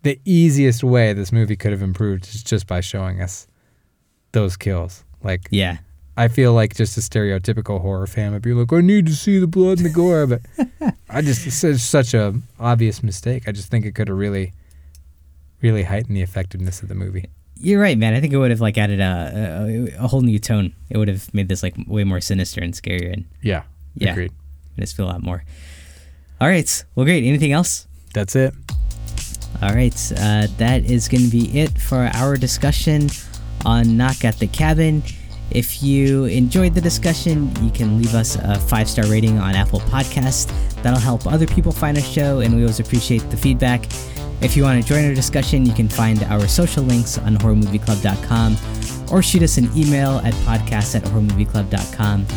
[0.03, 3.45] the easiest way this movie could have improved is just by showing us
[4.31, 5.03] those kills.
[5.21, 5.77] Like Yeah,
[6.19, 9.37] I feel like just a stereotypical horror fan would be like, I need to see
[9.37, 10.41] the blood and the gore, but
[11.09, 13.47] I just it's such- a obvious mistake.
[13.47, 14.51] I just think it could have really,
[15.61, 17.25] really heightened the effectiveness of the movie.
[17.59, 18.13] you're right, man.
[18.15, 20.73] I think it would have like added a, a, a whole new tone.
[20.89, 23.63] It would have made this like way more sinister and scarier, and Yeah,
[23.95, 24.11] Yeah.
[24.11, 24.31] agreed.
[24.75, 25.43] made us feel a lot more.
[26.41, 27.23] All right, well, great.
[27.23, 27.87] Anything else?
[28.13, 28.53] That's it.
[29.61, 33.09] All right, uh, that is going to be it for our discussion
[33.65, 35.01] on Knock at the Cabin.
[35.51, 39.79] If you enjoyed the discussion, you can leave us a five star rating on Apple
[39.81, 40.51] Podcasts.
[40.83, 43.85] That'll help other people find our show, and we always appreciate the feedback.
[44.41, 48.57] If you want to join our discussion, you can find our social links on horrormovieclub.com
[49.11, 52.27] or shoot us an email at podcast at horrormovieclub.com.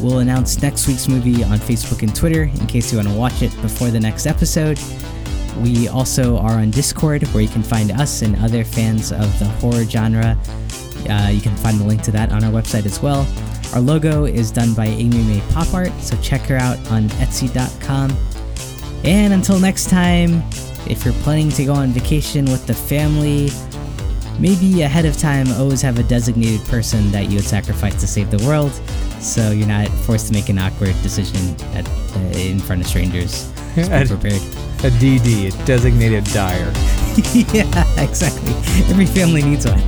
[0.00, 3.42] We'll announce next week's movie on Facebook and Twitter in case you want to watch
[3.42, 4.78] it before the next episode.
[5.58, 9.44] We also are on Discord where you can find us and other fans of the
[9.44, 10.36] horror genre.
[11.08, 13.26] Uh, you can find the link to that on our website as well.
[13.74, 18.16] Our logo is done by Amy May Pop Art, so check her out on Etsy.com.
[19.04, 20.42] And until next time,
[20.88, 23.50] if you're planning to go on vacation with the family,
[24.38, 28.30] maybe ahead of time always have a designated person that you would sacrifice to save
[28.30, 28.72] the world
[29.20, 33.50] so you're not forced to make an awkward decision at, uh, in front of strangers.
[33.74, 34.42] Just be prepared.
[34.84, 36.72] A DD, a designated dyer.
[37.54, 38.52] yeah, exactly.
[38.90, 39.78] Every family needs one.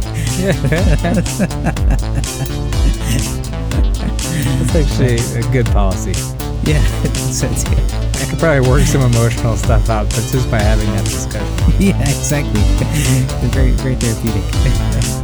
[4.60, 6.12] That's actually a good policy.
[6.62, 6.84] Yeah,
[7.32, 7.76] so too.
[8.20, 11.46] I could probably work some emotional stuff out, but just by having that discussion.
[11.80, 12.60] Yeah, exactly.
[13.50, 15.12] very, very therapeutic.